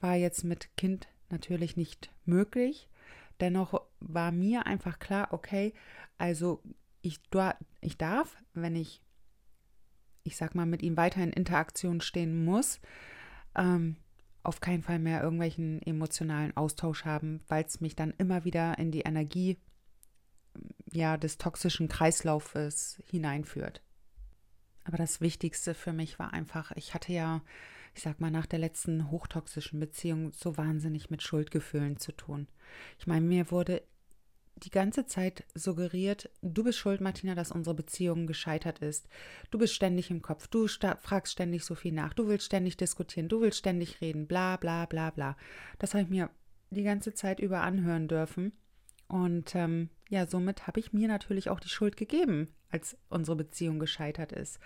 war 0.00 0.16
jetzt 0.16 0.44
mit 0.44 0.76
Kind 0.76 1.08
natürlich 1.28 1.76
nicht 1.76 2.10
möglich. 2.24 2.88
Dennoch 3.40 3.82
war 4.00 4.32
mir 4.32 4.66
einfach 4.66 4.98
klar, 4.98 5.28
okay, 5.32 5.72
also 6.18 6.62
ich, 7.02 7.20
ich 7.80 7.96
darf, 7.96 8.36
wenn 8.52 8.76
ich, 8.76 9.02
ich 10.24 10.36
sag 10.36 10.54
mal, 10.54 10.66
mit 10.66 10.82
ihm 10.82 10.96
weiter 10.96 11.22
in 11.22 11.32
Interaktion 11.32 12.00
stehen 12.00 12.44
muss, 12.44 12.80
ähm, 13.54 13.96
auf 14.42 14.60
keinen 14.60 14.82
Fall 14.82 14.98
mehr 14.98 15.22
irgendwelchen 15.22 15.82
emotionalen 15.82 16.56
Austausch 16.56 17.04
haben, 17.04 17.42
weil 17.48 17.64
es 17.64 17.80
mich 17.80 17.94
dann 17.94 18.14
immer 18.18 18.44
wieder 18.44 18.78
in 18.78 18.90
die 18.90 19.02
Energie 19.02 19.58
ja, 20.90 21.16
des 21.16 21.38
toxischen 21.38 21.88
Kreislaufes 21.88 23.02
hineinführt. 23.06 23.82
Aber 24.84 24.96
das 24.96 25.20
Wichtigste 25.20 25.74
für 25.74 25.92
mich 25.92 26.18
war 26.18 26.32
einfach, 26.32 26.72
ich 26.72 26.94
hatte 26.94 27.12
ja 27.12 27.42
ich 27.94 28.02
sag 28.02 28.20
mal, 28.20 28.30
nach 28.30 28.46
der 28.46 28.58
letzten 28.58 29.10
hochtoxischen 29.10 29.80
Beziehung 29.80 30.32
so 30.32 30.56
wahnsinnig 30.56 31.10
mit 31.10 31.22
Schuldgefühlen 31.22 31.98
zu 31.98 32.12
tun. 32.12 32.48
Ich 32.98 33.06
meine, 33.06 33.26
mir 33.26 33.50
wurde 33.50 33.82
die 34.56 34.70
ganze 34.70 35.06
Zeit 35.06 35.44
suggeriert, 35.54 36.30
du 36.42 36.64
bist 36.64 36.78
schuld, 36.78 37.00
Martina, 37.00 37.34
dass 37.34 37.50
unsere 37.50 37.74
Beziehung 37.74 38.26
gescheitert 38.26 38.80
ist. 38.80 39.08
Du 39.50 39.58
bist 39.58 39.74
ständig 39.74 40.10
im 40.10 40.22
Kopf, 40.22 40.48
du 40.48 40.66
fragst 40.68 41.32
ständig 41.32 41.64
so 41.64 41.74
viel 41.74 41.92
nach, 41.92 42.14
du 42.14 42.28
willst 42.28 42.46
ständig 42.46 42.76
diskutieren, 42.76 43.28
du 43.28 43.40
willst 43.40 43.58
ständig 43.58 44.00
reden, 44.00 44.26
bla 44.26 44.56
bla 44.56 44.86
bla 44.86 45.10
bla. 45.10 45.36
Das 45.78 45.94
habe 45.94 46.04
ich 46.04 46.10
mir 46.10 46.30
die 46.70 46.82
ganze 46.82 47.14
Zeit 47.14 47.40
über 47.40 47.62
anhören 47.62 48.08
dürfen. 48.08 48.52
Und 49.08 49.54
ähm, 49.54 49.88
ja, 50.08 50.26
somit 50.26 50.66
habe 50.66 50.78
ich 50.78 50.92
mir 50.92 51.08
natürlich 51.08 51.50
auch 51.50 51.60
die 51.60 51.68
Schuld 51.68 51.96
gegeben, 51.96 52.48
als 52.70 52.96
unsere 53.08 53.36
Beziehung 53.36 53.78
gescheitert 53.78 54.32
ist. 54.32 54.60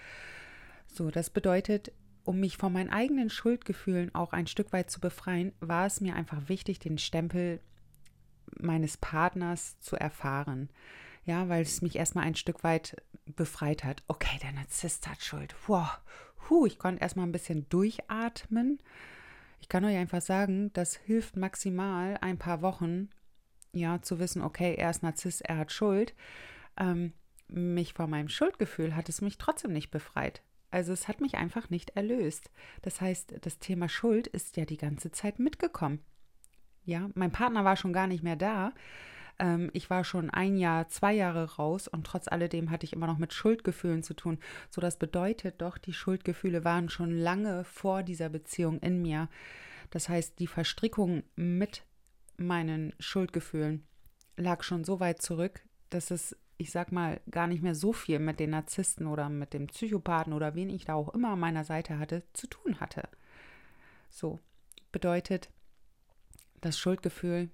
So, 0.86 1.10
das 1.10 1.30
bedeutet, 1.30 1.92
um 2.24 2.40
mich 2.40 2.56
von 2.56 2.72
meinen 2.72 2.90
eigenen 2.90 3.30
Schuldgefühlen 3.30 4.14
auch 4.14 4.32
ein 4.32 4.46
Stück 4.46 4.72
weit 4.72 4.90
zu 4.90 5.00
befreien, 5.00 5.52
war 5.60 5.86
es 5.86 6.00
mir 6.00 6.16
einfach 6.16 6.48
wichtig, 6.48 6.78
den 6.78 6.98
Stempel 6.98 7.60
meines 8.58 8.96
Partners 8.96 9.78
zu 9.80 9.96
erfahren. 9.96 10.70
Ja, 11.24 11.48
weil 11.48 11.62
es 11.62 11.82
mich 11.82 11.96
erstmal 11.96 12.24
ein 12.24 12.34
Stück 12.34 12.64
weit 12.64 13.02
befreit 13.26 13.84
hat. 13.84 14.02
Okay, 14.08 14.38
der 14.42 14.52
Narzisst 14.52 15.08
hat 15.08 15.22
Schuld. 15.22 15.54
Wow. 15.66 15.98
Huh, 16.48 16.66
ich 16.66 16.78
konnte 16.78 17.02
erstmal 17.02 17.26
ein 17.26 17.32
bisschen 17.32 17.68
durchatmen. 17.68 18.78
Ich 19.60 19.68
kann 19.68 19.84
euch 19.84 19.96
einfach 19.96 20.20
sagen, 20.20 20.70
das 20.74 20.96
hilft 20.96 21.36
maximal 21.36 22.18
ein 22.20 22.38
paar 22.38 22.60
Wochen, 22.60 23.08
ja, 23.72 24.02
zu 24.02 24.18
wissen, 24.18 24.42
okay, 24.42 24.74
er 24.74 24.90
ist 24.90 25.02
Narzisst, 25.02 25.42
er 25.42 25.56
hat 25.56 25.72
Schuld. 25.72 26.14
Ähm, 26.76 27.14
mich 27.48 27.94
von 27.94 28.10
meinem 28.10 28.28
Schuldgefühl 28.28 28.94
hat 28.94 29.08
es 29.08 29.20
mich 29.20 29.38
trotzdem 29.38 29.72
nicht 29.72 29.90
befreit. 29.90 30.42
Also 30.74 30.92
es 30.92 31.06
hat 31.06 31.20
mich 31.20 31.36
einfach 31.36 31.70
nicht 31.70 31.90
erlöst. 31.90 32.50
Das 32.82 33.00
heißt, 33.00 33.34
das 33.42 33.60
Thema 33.60 33.88
Schuld 33.88 34.26
ist 34.26 34.56
ja 34.56 34.64
die 34.64 34.76
ganze 34.76 35.12
Zeit 35.12 35.38
mitgekommen. 35.38 36.00
Ja, 36.84 37.10
mein 37.14 37.30
Partner 37.30 37.64
war 37.64 37.76
schon 37.76 37.92
gar 37.92 38.08
nicht 38.08 38.24
mehr 38.24 38.34
da. 38.34 38.72
Ähm, 39.38 39.70
ich 39.72 39.88
war 39.88 40.02
schon 40.02 40.30
ein 40.30 40.56
Jahr, 40.56 40.88
zwei 40.88 41.12
Jahre 41.12 41.54
raus 41.54 41.86
und 41.86 42.04
trotz 42.04 42.26
alledem 42.26 42.72
hatte 42.72 42.86
ich 42.86 42.92
immer 42.92 43.06
noch 43.06 43.18
mit 43.18 43.32
Schuldgefühlen 43.32 44.02
zu 44.02 44.14
tun. 44.14 44.40
So, 44.68 44.80
das 44.80 44.98
bedeutet 44.98 45.62
doch, 45.62 45.78
die 45.78 45.92
Schuldgefühle 45.92 46.64
waren 46.64 46.88
schon 46.88 47.12
lange 47.12 47.62
vor 47.62 48.02
dieser 48.02 48.28
Beziehung 48.28 48.80
in 48.80 49.00
mir. 49.00 49.28
Das 49.90 50.08
heißt, 50.08 50.40
die 50.40 50.48
Verstrickung 50.48 51.22
mit 51.36 51.84
meinen 52.36 52.94
Schuldgefühlen 52.98 53.86
lag 54.36 54.64
schon 54.64 54.82
so 54.82 54.98
weit 54.98 55.22
zurück, 55.22 55.62
dass 55.90 56.10
es 56.10 56.36
ich 56.56 56.70
sag 56.70 56.92
mal, 56.92 57.20
gar 57.30 57.46
nicht 57.46 57.62
mehr 57.62 57.74
so 57.74 57.92
viel 57.92 58.18
mit 58.18 58.40
den 58.40 58.50
Narzissten 58.50 59.06
oder 59.06 59.28
mit 59.28 59.52
dem 59.52 59.66
Psychopathen 59.66 60.32
oder 60.32 60.54
wen 60.54 60.70
ich 60.70 60.84
da 60.84 60.94
auch 60.94 61.12
immer 61.14 61.30
an 61.30 61.40
meiner 61.40 61.64
Seite 61.64 61.98
hatte, 61.98 62.22
zu 62.32 62.46
tun 62.46 62.80
hatte. 62.80 63.08
So, 64.08 64.38
bedeutet, 64.92 65.50
das 66.60 66.78
Schuldgefühl 66.78 67.50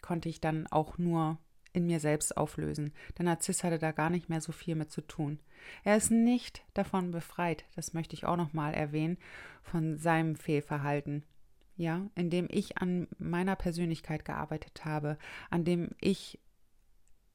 konnte 0.00 0.28
ich 0.28 0.40
dann 0.40 0.66
auch 0.66 0.98
nur 0.98 1.38
in 1.72 1.86
mir 1.86 2.00
selbst 2.00 2.36
auflösen. 2.36 2.92
Der 3.16 3.24
Narzisst 3.24 3.62
hatte 3.62 3.78
da 3.78 3.92
gar 3.92 4.10
nicht 4.10 4.28
mehr 4.28 4.40
so 4.40 4.52
viel 4.52 4.74
mit 4.74 4.90
zu 4.90 5.02
tun. 5.02 5.38
Er 5.84 5.96
ist 5.96 6.10
nicht 6.10 6.62
davon 6.74 7.10
befreit, 7.10 7.64
das 7.76 7.92
möchte 7.92 8.14
ich 8.14 8.24
auch 8.24 8.36
noch 8.36 8.52
mal 8.52 8.72
erwähnen, 8.72 9.18
von 9.62 9.98
seinem 9.98 10.36
Fehlverhalten. 10.36 11.24
Ja, 11.76 12.10
indem 12.14 12.46
ich 12.50 12.78
an 12.78 13.08
meiner 13.18 13.56
Persönlichkeit 13.56 14.24
gearbeitet 14.24 14.84
habe, 14.84 15.16
an 15.48 15.64
dem 15.64 15.90
ich 16.00 16.38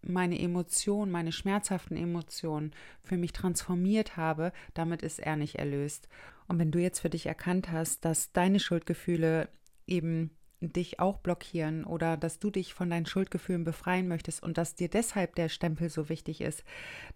meine 0.07 0.39
Emotionen, 0.39 1.11
meine 1.11 1.31
schmerzhaften 1.31 1.97
Emotionen 1.97 2.71
für 3.03 3.17
mich 3.17 3.33
transformiert 3.33 4.17
habe, 4.17 4.51
damit 4.73 5.01
ist 5.01 5.19
er 5.19 5.35
nicht 5.35 5.55
erlöst. 5.55 6.07
Und 6.47 6.59
wenn 6.59 6.71
du 6.71 6.79
jetzt 6.79 6.99
für 6.99 7.09
dich 7.09 7.25
erkannt 7.25 7.71
hast, 7.71 8.05
dass 8.05 8.31
deine 8.31 8.59
Schuldgefühle 8.59 9.49
eben 9.87 10.31
dich 10.61 10.99
auch 10.99 11.17
blockieren 11.17 11.83
oder 11.83 12.17
dass 12.17 12.39
du 12.39 12.49
dich 12.49 12.73
von 12.73 12.89
deinen 12.89 13.05
Schuldgefühlen 13.05 13.63
befreien 13.63 14.07
möchtest 14.07 14.41
und 14.41 14.57
dass 14.57 14.75
dir 14.75 14.89
deshalb 14.89 15.35
der 15.35 15.49
Stempel 15.49 15.89
so 15.89 16.09
wichtig 16.09 16.41
ist, 16.41 16.63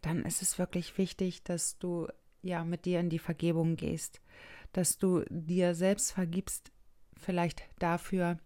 dann 0.02 0.26
ist 0.26 0.42
es 0.42 0.60
wirklich 0.60 0.98
wichtig, 0.98 1.44
dass 1.44 1.80
du 1.80 2.08
ja 2.42 2.64
mit 2.64 2.86
dir 2.86 3.00
in 3.00 3.10
die 3.10 3.20
Vergebung 3.20 3.76
gehst, 3.76 4.22
dass 4.74 4.98
du 4.98 5.24
dir 5.30 5.74
selbst 5.74 6.12
vergibst, 6.12 6.72
vielleicht 7.18 7.64
dafür, 7.80 8.40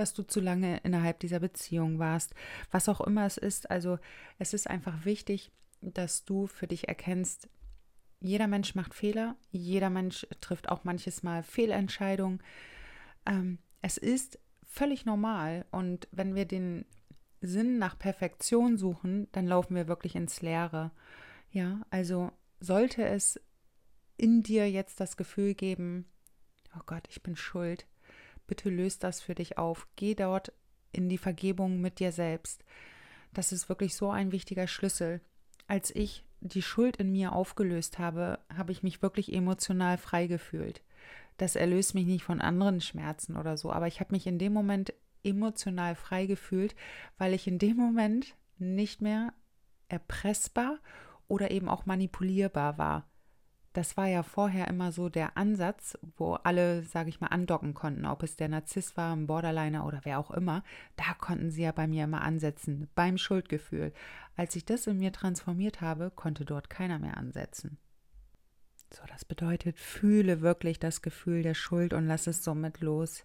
dass 0.00 0.14
du 0.14 0.22
zu 0.22 0.40
lange 0.40 0.78
innerhalb 0.78 1.20
dieser 1.20 1.40
Beziehung 1.40 1.98
warst, 1.98 2.34
was 2.70 2.88
auch 2.88 3.02
immer 3.02 3.26
es 3.26 3.36
ist. 3.36 3.70
Also 3.70 3.98
es 4.38 4.54
ist 4.54 4.68
einfach 4.68 5.04
wichtig, 5.04 5.52
dass 5.82 6.24
du 6.24 6.46
für 6.46 6.66
dich 6.66 6.88
erkennst, 6.88 7.48
jeder 8.20 8.48
Mensch 8.48 8.74
macht 8.74 8.94
Fehler, 8.94 9.36
jeder 9.50 9.90
Mensch 9.90 10.26
trifft 10.40 10.70
auch 10.70 10.84
manches 10.84 11.22
Mal 11.22 11.42
Fehlentscheidungen. 11.42 12.42
Ähm, 13.26 13.58
es 13.82 13.98
ist 13.98 14.38
völlig 14.66 15.04
normal 15.04 15.66
und 15.70 16.08
wenn 16.12 16.34
wir 16.34 16.46
den 16.46 16.86
Sinn 17.42 17.78
nach 17.78 17.98
Perfektion 17.98 18.78
suchen, 18.78 19.28
dann 19.32 19.46
laufen 19.46 19.74
wir 19.74 19.88
wirklich 19.88 20.16
ins 20.16 20.40
Leere. 20.40 20.92
Ja, 21.50 21.82
also 21.90 22.32
sollte 22.58 23.04
es 23.04 23.38
in 24.16 24.42
dir 24.42 24.70
jetzt 24.70 25.00
das 25.00 25.16
Gefühl 25.16 25.54
geben, 25.54 26.06
oh 26.76 26.82
Gott, 26.86 27.06
ich 27.10 27.22
bin 27.22 27.36
schuld, 27.36 27.86
bitte 28.50 28.68
löst 28.68 29.02
das 29.02 29.22
für 29.22 29.34
dich 29.34 29.56
auf. 29.56 29.88
Geh 29.96 30.14
dort 30.14 30.52
in 30.92 31.08
die 31.08 31.18
Vergebung 31.18 31.80
mit 31.80 32.00
dir 32.00 32.12
selbst. 32.12 32.62
Das 33.32 33.52
ist 33.52 33.70
wirklich 33.70 33.94
so 33.94 34.10
ein 34.10 34.32
wichtiger 34.32 34.66
Schlüssel. 34.66 35.22
Als 35.66 35.94
ich 35.94 36.26
die 36.40 36.62
Schuld 36.62 36.98
in 36.98 37.12
mir 37.12 37.32
aufgelöst 37.32 37.98
habe, 37.98 38.38
habe 38.54 38.72
ich 38.72 38.82
mich 38.82 39.00
wirklich 39.00 39.32
emotional 39.32 39.96
frei 39.96 40.26
gefühlt 40.26 40.82
das 41.40 41.56
erlöst 41.56 41.94
mich 41.94 42.06
nicht 42.06 42.22
von 42.22 42.40
anderen 42.40 42.80
Schmerzen 42.80 43.36
oder 43.36 43.56
so, 43.56 43.72
aber 43.72 43.86
ich 43.86 44.00
habe 44.00 44.12
mich 44.12 44.26
in 44.26 44.38
dem 44.38 44.52
Moment 44.52 44.92
emotional 45.24 45.94
frei 45.94 46.26
gefühlt, 46.26 46.74
weil 47.16 47.32
ich 47.32 47.46
in 47.46 47.58
dem 47.58 47.76
Moment 47.76 48.36
nicht 48.58 49.00
mehr 49.00 49.32
erpressbar 49.88 50.78
oder 51.28 51.50
eben 51.50 51.68
auch 51.68 51.86
manipulierbar 51.86 52.76
war. 52.76 53.09
Das 53.72 53.96
war 53.96 54.06
ja 54.06 54.24
vorher 54.24 54.66
immer 54.66 54.90
so 54.90 55.08
der 55.08 55.36
Ansatz, 55.36 55.96
wo 56.16 56.34
alle, 56.34 56.82
sage 56.82 57.08
ich 57.08 57.20
mal, 57.20 57.28
andocken 57.28 57.72
konnten, 57.72 58.04
ob 58.04 58.24
es 58.24 58.34
der 58.34 58.48
Narzisst 58.48 58.96
war, 58.96 59.14
ein 59.14 59.28
Borderliner 59.28 59.86
oder 59.86 60.00
wer 60.02 60.18
auch 60.18 60.32
immer. 60.32 60.64
Da 60.96 61.14
konnten 61.14 61.52
sie 61.52 61.62
ja 61.62 61.70
bei 61.70 61.86
mir 61.86 62.04
immer 62.04 62.22
ansetzen, 62.22 62.88
beim 62.96 63.16
Schuldgefühl. 63.16 63.92
Als 64.36 64.56
ich 64.56 64.64
das 64.64 64.88
in 64.88 64.98
mir 64.98 65.12
transformiert 65.12 65.80
habe, 65.80 66.10
konnte 66.10 66.44
dort 66.44 66.68
keiner 66.68 66.98
mehr 66.98 67.16
ansetzen. 67.16 67.78
So, 68.92 69.02
das 69.06 69.24
bedeutet, 69.24 69.78
fühle 69.78 70.40
wirklich 70.40 70.80
das 70.80 71.00
Gefühl 71.00 71.42
der 71.42 71.54
Schuld 71.54 71.92
und 71.92 72.06
lass 72.06 72.26
es 72.26 72.42
somit 72.42 72.80
los. 72.80 73.24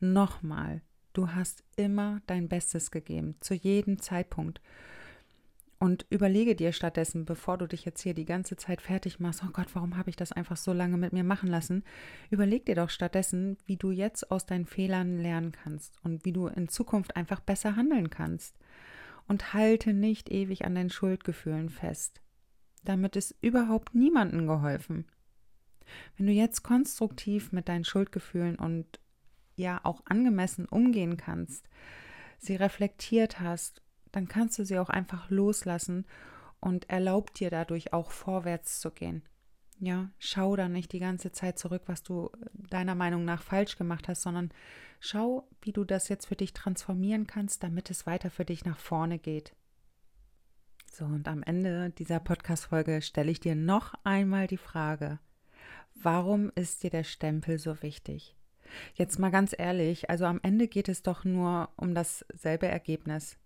Nochmal, 0.00 0.80
du 1.12 1.32
hast 1.32 1.64
immer 1.76 2.22
dein 2.26 2.48
Bestes 2.48 2.90
gegeben, 2.90 3.36
zu 3.40 3.52
jedem 3.52 4.00
Zeitpunkt. 4.00 4.62
Und 5.78 6.06
überlege 6.08 6.56
dir 6.56 6.72
stattdessen, 6.72 7.26
bevor 7.26 7.58
du 7.58 7.66
dich 7.66 7.84
jetzt 7.84 8.00
hier 8.00 8.14
die 8.14 8.24
ganze 8.24 8.56
Zeit 8.56 8.80
fertig 8.80 9.20
machst, 9.20 9.42
oh 9.44 9.50
Gott, 9.52 9.74
warum 9.74 9.98
habe 9.98 10.08
ich 10.08 10.16
das 10.16 10.32
einfach 10.32 10.56
so 10.56 10.72
lange 10.72 10.96
mit 10.96 11.12
mir 11.12 11.24
machen 11.24 11.50
lassen? 11.50 11.84
Überleg 12.30 12.64
dir 12.64 12.74
doch 12.74 12.88
stattdessen, 12.88 13.58
wie 13.66 13.76
du 13.76 13.90
jetzt 13.90 14.30
aus 14.30 14.46
deinen 14.46 14.64
Fehlern 14.64 15.18
lernen 15.18 15.52
kannst 15.52 16.02
und 16.02 16.24
wie 16.24 16.32
du 16.32 16.46
in 16.46 16.68
Zukunft 16.68 17.14
einfach 17.14 17.40
besser 17.40 17.76
handeln 17.76 18.08
kannst. 18.08 18.56
Und 19.28 19.52
halte 19.52 19.92
nicht 19.92 20.30
ewig 20.30 20.64
an 20.64 20.76
deinen 20.76 20.88
Schuldgefühlen 20.88 21.68
fest. 21.68 22.22
Damit 22.84 23.16
ist 23.16 23.34
überhaupt 23.42 23.94
niemandem 23.94 24.46
geholfen. 24.46 25.06
Wenn 26.16 26.26
du 26.26 26.32
jetzt 26.32 26.62
konstruktiv 26.62 27.52
mit 27.52 27.68
deinen 27.68 27.84
Schuldgefühlen 27.84 28.56
und 28.56 29.00
ja 29.56 29.80
auch 29.82 30.02
angemessen 30.06 30.66
umgehen 30.66 31.16
kannst, 31.16 31.68
sie 32.38 32.54
reflektiert 32.54 33.40
hast, 33.40 33.82
dann 34.16 34.28
kannst 34.28 34.58
du 34.58 34.64
sie 34.64 34.78
auch 34.78 34.88
einfach 34.88 35.28
loslassen 35.28 36.06
und 36.58 36.88
erlaub 36.88 37.34
dir 37.34 37.50
dadurch 37.50 37.92
auch 37.92 38.10
vorwärts 38.10 38.80
zu 38.80 38.90
gehen. 38.90 39.22
Ja, 39.78 40.08
schau 40.18 40.56
dann 40.56 40.72
nicht 40.72 40.92
die 40.92 41.00
ganze 41.00 41.32
Zeit 41.32 41.58
zurück, 41.58 41.82
was 41.84 42.02
du 42.02 42.30
deiner 42.54 42.94
Meinung 42.94 43.26
nach 43.26 43.42
falsch 43.42 43.76
gemacht 43.76 44.08
hast, 44.08 44.22
sondern 44.22 44.52
schau, 45.00 45.46
wie 45.60 45.72
du 45.72 45.84
das 45.84 46.08
jetzt 46.08 46.28
für 46.28 46.34
dich 46.34 46.54
transformieren 46.54 47.26
kannst, 47.26 47.62
damit 47.62 47.90
es 47.90 48.06
weiter 48.06 48.30
für 48.30 48.46
dich 48.46 48.64
nach 48.64 48.78
vorne 48.78 49.18
geht. 49.18 49.54
So, 50.90 51.04
und 51.04 51.28
am 51.28 51.42
Ende 51.42 51.90
dieser 51.90 52.18
Podcast-Folge 52.18 53.02
stelle 53.02 53.30
ich 53.30 53.40
dir 53.40 53.54
noch 53.54 53.92
einmal 54.02 54.46
die 54.46 54.56
Frage: 54.56 55.18
Warum 55.94 56.50
ist 56.54 56.84
dir 56.84 56.90
der 56.90 57.04
Stempel 57.04 57.58
so 57.58 57.82
wichtig? 57.82 58.34
Jetzt 58.94 59.18
mal 59.18 59.30
ganz 59.30 59.54
ehrlich, 59.56 60.08
also 60.08 60.24
am 60.24 60.40
Ende 60.42 60.68
geht 60.68 60.88
es 60.88 61.02
doch 61.02 61.24
nur 61.24 61.68
um 61.76 61.94
dasselbe 61.94 62.66
Ergebnis. 62.66 63.36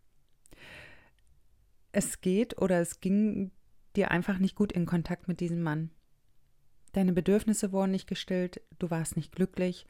Es 1.93 2.21
geht 2.21 2.61
oder 2.61 2.81
es 2.81 3.01
ging 3.01 3.51
dir 3.97 4.11
einfach 4.11 4.39
nicht 4.39 4.55
gut 4.55 4.73
in 4.73 4.87
Kontakt 4.87 5.29
mit 5.29 5.41
diesem 5.41 5.63
Mann. 5.63 5.91
Deine 6.93 7.13
Bedürfnisse 7.13 7.73
wurden 7.73 7.93
nicht 7.93 8.07
gestillt, 8.07 8.61
du 8.79 8.91
warst 8.91 9.17
nicht 9.17 9.33
glücklich 9.33 9.87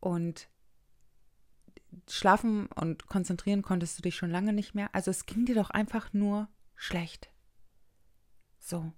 und 0.00 0.48
schlafen 2.08 2.66
und 2.66 3.06
konzentrieren 3.06 3.62
konntest 3.62 3.98
du 3.98 4.02
dich 4.02 4.16
schon 4.16 4.30
lange 4.30 4.52
nicht 4.52 4.74
mehr. 4.74 4.94
Also 4.94 5.10
es 5.10 5.26
ging 5.26 5.44
dir 5.44 5.54
doch 5.54 5.70
einfach 5.70 6.12
nur 6.12 6.48
schlecht. 6.76 7.30
So. 8.58 8.92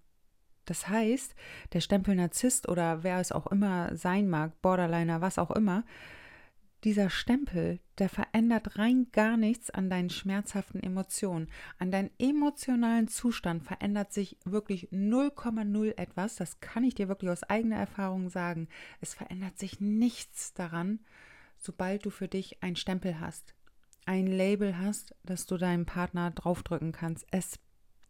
Das 0.65 0.89
heißt, 0.89 1.35
der 1.73 1.81
Stempel 1.81 2.15
Narzisst 2.15 2.69
oder 2.69 3.03
wer 3.03 3.19
es 3.19 3.33
auch 3.33 3.49
immer 3.49 3.97
sein 3.97 4.29
mag, 4.29 4.61
Borderliner, 4.63 5.21
was 5.21 5.39
auch 5.39 5.51
immer, 5.51 5.85
dieser 6.85 7.11
Stempel, 7.11 7.79
der 7.99 8.09
verändert 8.09 8.79
rein 8.79 9.07
gar 9.13 9.37
nichts 9.37 9.71
an 9.71 9.89
deinen 9.89 10.11
schmerzhaften 10.11 10.83
Emotionen. 10.83 11.49
An 11.79 11.93
deinen 11.93 12.11
emotionalen 12.19 13.07
Zustand 13.07 13.63
verändert 13.63 14.13
sich 14.13 14.37
wirklich 14.45 14.89
0,0 14.91 15.97
etwas. 15.97 16.37
Das 16.37 16.59
kann 16.61 16.83
ich 16.83 16.95
dir 16.95 17.09
wirklich 17.09 17.31
aus 17.31 17.45
eigener 17.45 17.77
Erfahrung 17.77 18.29
sagen. 18.29 18.69
Es 19.01 19.15
verändert 19.15 19.59
sich 19.59 19.81
nichts 19.81 20.55
daran, 20.55 21.01
sobald 21.57 22.05
du 22.05 22.11
für 22.11 22.29
dich 22.29 22.63
einen 22.63 22.77
Stempel 22.77 23.21
hast. 23.21 23.55
Ein 24.05 24.27
Label 24.27 24.77
hast, 24.79 25.15
das 25.23 25.47
du 25.47 25.57
deinem 25.59 25.87
Partner 25.87 26.33
draufdrücken 26.33 26.91
kannst. 26.91 27.25
Es 27.31 27.61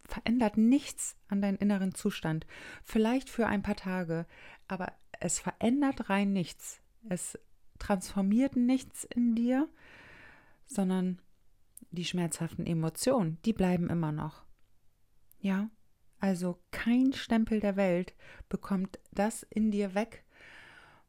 verändert 0.05 0.57
nichts 0.57 1.15
an 1.27 1.41
deinen 1.41 1.57
inneren 1.57 1.93
Zustand. 1.93 2.47
Vielleicht 2.83 3.29
für 3.29 3.45
ein 3.45 3.61
paar 3.61 3.75
Tage, 3.75 4.25
aber 4.67 4.93
es 5.19 5.39
verändert 5.39 6.09
rein 6.09 6.33
nichts. 6.33 6.81
Es 7.07 7.37
transformiert 7.79 8.55
nichts 8.55 9.03
in 9.03 9.35
dir, 9.35 9.67
sondern 10.65 11.19
die 11.91 12.05
schmerzhaften 12.05 12.65
Emotionen, 12.65 13.37
die 13.45 13.53
bleiben 13.53 13.89
immer 13.89 14.11
noch. 14.11 14.43
Ja, 15.39 15.69
also 16.19 16.59
kein 16.71 17.13
Stempel 17.13 17.59
der 17.59 17.75
Welt 17.75 18.13
bekommt 18.49 18.99
das 19.11 19.43
in 19.43 19.71
dir 19.71 19.93
weg, 19.93 20.23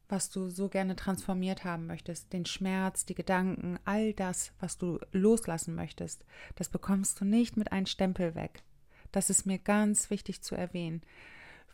was 0.09 0.29
du 0.29 0.49
so 0.49 0.69
gerne 0.69 0.95
transformiert 0.95 1.63
haben 1.63 1.87
möchtest. 1.87 2.33
Den 2.33 2.45
Schmerz, 2.45 3.05
die 3.05 3.15
Gedanken, 3.15 3.79
all 3.85 4.13
das, 4.13 4.53
was 4.59 4.77
du 4.77 4.99
loslassen 5.11 5.73
möchtest, 5.73 6.25
das 6.55 6.69
bekommst 6.69 7.19
du 7.19 7.25
nicht 7.25 7.57
mit 7.57 7.71
einem 7.71 7.85
Stempel 7.85 8.35
weg. 8.35 8.63
Das 9.11 9.29
ist 9.29 9.45
mir 9.45 9.57
ganz 9.57 10.09
wichtig 10.09 10.41
zu 10.41 10.55
erwähnen. 10.55 11.01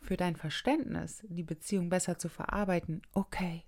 Für 0.00 0.16
dein 0.16 0.36
Verständnis, 0.36 1.24
die 1.28 1.42
Beziehung 1.42 1.88
besser 1.88 2.18
zu 2.18 2.28
verarbeiten, 2.28 3.02
okay. 3.12 3.64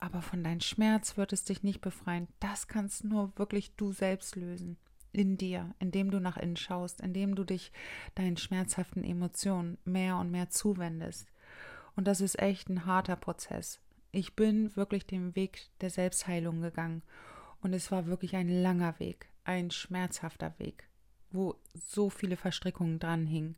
Aber 0.00 0.22
von 0.22 0.44
deinem 0.44 0.60
Schmerz 0.60 1.16
wird 1.16 1.32
es 1.32 1.44
dich 1.44 1.62
nicht 1.62 1.80
befreien. 1.80 2.28
Das 2.40 2.68
kannst 2.68 3.04
nur 3.04 3.32
wirklich 3.36 3.74
du 3.76 3.92
selbst 3.92 4.36
lösen. 4.36 4.76
In 5.12 5.36
dir, 5.36 5.74
indem 5.78 6.10
du 6.10 6.20
nach 6.20 6.36
innen 6.36 6.56
schaust, 6.56 7.00
indem 7.00 7.36
du 7.36 7.44
dich 7.44 7.72
deinen 8.14 8.36
schmerzhaften 8.36 9.04
Emotionen 9.04 9.78
mehr 9.84 10.16
und 10.16 10.30
mehr 10.30 10.50
zuwendest. 10.50 11.28
Und 11.94 12.08
das 12.08 12.20
ist 12.20 12.38
echt 12.40 12.68
ein 12.68 12.86
harter 12.86 13.16
Prozess. 13.16 13.80
Ich 14.10 14.34
bin 14.34 14.74
wirklich 14.76 15.06
den 15.06 15.36
Weg 15.36 15.68
der 15.80 15.90
Selbstheilung 15.90 16.60
gegangen. 16.60 17.02
Und 17.60 17.72
es 17.72 17.90
war 17.92 18.06
wirklich 18.06 18.34
ein 18.36 18.48
langer 18.48 18.98
Weg, 18.98 19.28
ein 19.44 19.70
schmerzhafter 19.70 20.54
Weg 20.58 20.88
wo 21.34 21.56
so 21.74 22.08
viele 22.08 22.36
Verstrickungen 22.36 22.98
dran 22.98 23.26
hingen. 23.26 23.56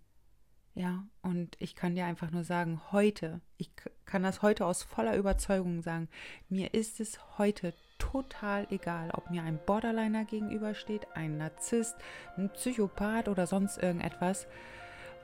Ja, 0.77 1.05
und 1.23 1.57
ich 1.59 1.75
kann 1.75 1.95
dir 1.95 2.05
einfach 2.05 2.31
nur 2.31 2.45
sagen, 2.45 2.83
heute, 2.93 3.41
ich 3.57 3.71
kann 4.05 4.23
das 4.23 4.43
heute 4.43 4.67
aus 4.67 4.83
voller 4.83 5.17
Überzeugung 5.17 5.81
sagen, 5.81 6.07
mir 6.51 6.75
ist 6.75 7.01
es 7.01 7.19
heute 7.39 7.73
total 7.97 8.67
egal, 8.71 9.11
ob 9.15 9.31
mir 9.31 9.43
ein 9.43 9.59
Borderliner 9.65 10.27
gegenübersteht, 10.27 11.07
ein 11.15 11.39
Narzisst, 11.39 11.97
ein 12.37 12.51
Psychopath 12.51 13.29
oder 13.29 13.47
sonst 13.47 13.79
irgendetwas, 13.79 14.47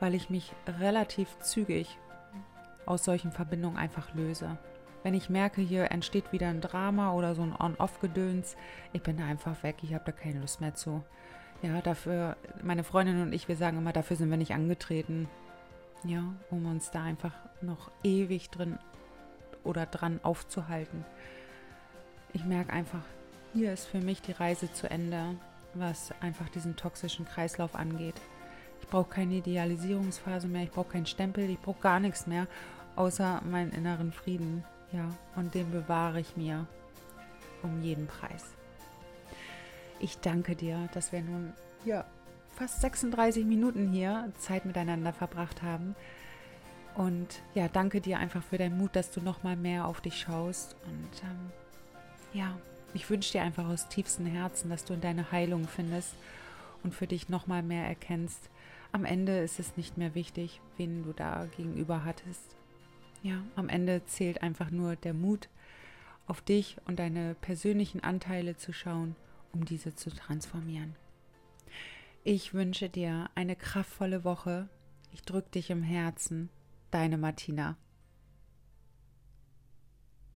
weil 0.01 0.15
ich 0.15 0.31
mich 0.31 0.55
relativ 0.81 1.39
zügig 1.41 1.99
aus 2.87 3.05
solchen 3.05 3.31
Verbindungen 3.31 3.77
einfach 3.77 4.15
löse. 4.15 4.57
Wenn 5.03 5.13
ich 5.13 5.29
merke, 5.29 5.61
hier 5.61 5.91
entsteht 5.91 6.33
wieder 6.33 6.49
ein 6.49 6.63
Drama 6.63 7.13
oder 7.13 7.35
so 7.35 7.43
ein 7.43 7.55
On-Off-Gedöns, 7.55 8.57
ich 8.95 9.03
bin 9.03 9.19
da 9.19 9.27
einfach 9.27 9.63
weg, 9.63 9.77
ich 9.83 9.93
habe 9.93 10.05
da 10.07 10.13
keine 10.13 10.41
Lust 10.41 10.63
mehr 10.63 10.73
zu. 10.73 11.05
Ja, 11.61 11.83
dafür, 11.83 12.39
meine 12.63 12.85
Freundin 12.85 13.21
und 13.21 13.35
ich, 13.35 13.49
wir 13.49 13.57
sagen 13.57 13.77
immer, 13.77 13.93
dafür 13.93 14.17
sind 14.17 14.31
wir 14.31 14.39
nicht 14.39 14.55
angetreten. 14.55 15.29
Ja, 16.05 16.25
um 16.51 16.67
uns 16.67 16.91
da 16.91 17.05
einfach 17.05 17.35
noch 17.61 17.91
ewig 18.03 18.51
drin 18.51 18.79
oder 19.63 19.87
dran 19.87 20.19
aufzuhalten. 20.23 21.05
Ich 22.33 22.45
merke 22.45 22.73
einfach, 22.73 23.03
hier 23.53 23.73
ist 23.73 23.87
für 23.87 24.01
mich 24.01 24.21
die 24.23 24.33
Reise 24.33 24.73
zu 24.73 24.91
Ende, 24.91 25.37
was 25.75 26.13
einfach 26.21 26.49
diesen 26.49 26.77
toxischen 26.77 27.25
Kreislauf 27.25 27.75
angeht. 27.75 28.21
Ich 28.81 28.89
brauche 28.89 29.11
keine 29.11 29.35
Idealisierungsphase 29.35 30.49
mehr, 30.49 30.65
ich 30.65 30.73
brauche 30.73 30.93
keinen 30.93 31.07
Stempel, 31.07 31.49
ich 31.49 31.61
brauche 31.61 31.81
gar 31.81 32.01
nichts 32.01 32.27
mehr, 32.27 32.49
außer 32.97 33.43
meinen 33.49 33.71
inneren 33.73 34.13
Frieden. 34.13 34.65
Ja, 34.93 35.09
und 35.37 35.55
den 35.55 35.71
bewahre 35.71 36.21
ich 36.21 36.37
mir 36.37 36.67
um 37.63 37.81
jeden 37.81 38.07
Preis. 38.07 38.45
Ich 40.01 40.19
danke 40.19 40.57
dir, 40.57 40.89
dass 40.93 41.13
wir 41.13 41.23
nun 41.23 41.53
ja, 41.85 42.05
fast 42.63 42.81
36 42.81 43.45
Minuten 43.45 43.91
hier 43.91 44.33
Zeit 44.39 44.67
miteinander 44.67 45.13
verbracht 45.13 45.63
haben. 45.63 45.97
Und 46.95 47.43
ja, 47.55 47.67
danke 47.67 48.01
dir 48.01 48.21
einfach 48.21 48.45
für 48.45 48.57
deinen 48.57 48.79
Mut, 48.79 48.95
dass 48.95 49.11
du 49.11 49.21
noch 49.21 49.43
mal 49.43 49.57
mehr 49.57 49.89
auf 49.89 50.01
dich 50.01 50.21
schaust. 50.21 50.77
Und 50.87 51.23
ähm, 51.25 51.51
ja, 52.33 52.57
ich 52.95 53.11
wünsche 53.11 53.33
dir 53.33 53.43
einfach 53.43 53.67
aus 53.67 53.89
tiefstem 53.89 54.27
Herzen, 54.27 54.71
dass 54.71 54.85
du 54.85 54.95
in 54.95 55.01
deine 55.01 55.33
Heilung 55.33 55.67
findest 55.67 56.15
und 56.85 56.95
für 56.95 57.09
dich 57.09 57.29
noch 57.29 57.49
mal 57.49 57.65
mehr 57.65 57.85
erkennst. 57.85 58.49
Am 58.93 59.05
Ende 59.05 59.39
ist 59.39 59.59
es 59.59 59.77
nicht 59.77 59.99
mehr 59.99 60.15
wichtig, 60.15 60.61
wen 60.77 61.03
du 61.03 61.13
da 61.13 61.47
gegenüber 61.57 62.05
hattest. 62.05 62.55
Ja, 63.25 63.43
am 63.57 63.71
Ende 63.71 64.05
zählt 64.05 64.41
einfach 64.41 64.71
nur 64.71 64.95
der 64.95 65.15
Mut, 65.15 65.49
auf 66.29 66.41
dich 66.41 66.77
und 66.87 67.01
deine 67.01 67.35
persönlichen 67.35 68.05
Anteile 68.05 68.57
zu 68.57 68.73
schauen, 68.73 69.17
um 69.53 69.65
diese 69.65 69.97
zu 69.97 70.11
transformieren. 70.11 70.95
Ich 72.25 72.55
wünsche 72.55 72.89
dir 72.89 73.29
eine 73.35 73.57
kraftvolle 73.57 74.23
Woche. 74.23 74.69
Ich 75.11 75.23
drücke 75.23 75.51
dich 75.51 75.71
im 75.71 75.83
Herzen. 75.83 76.51
Deine 76.93 77.19
Martina. 77.19 77.77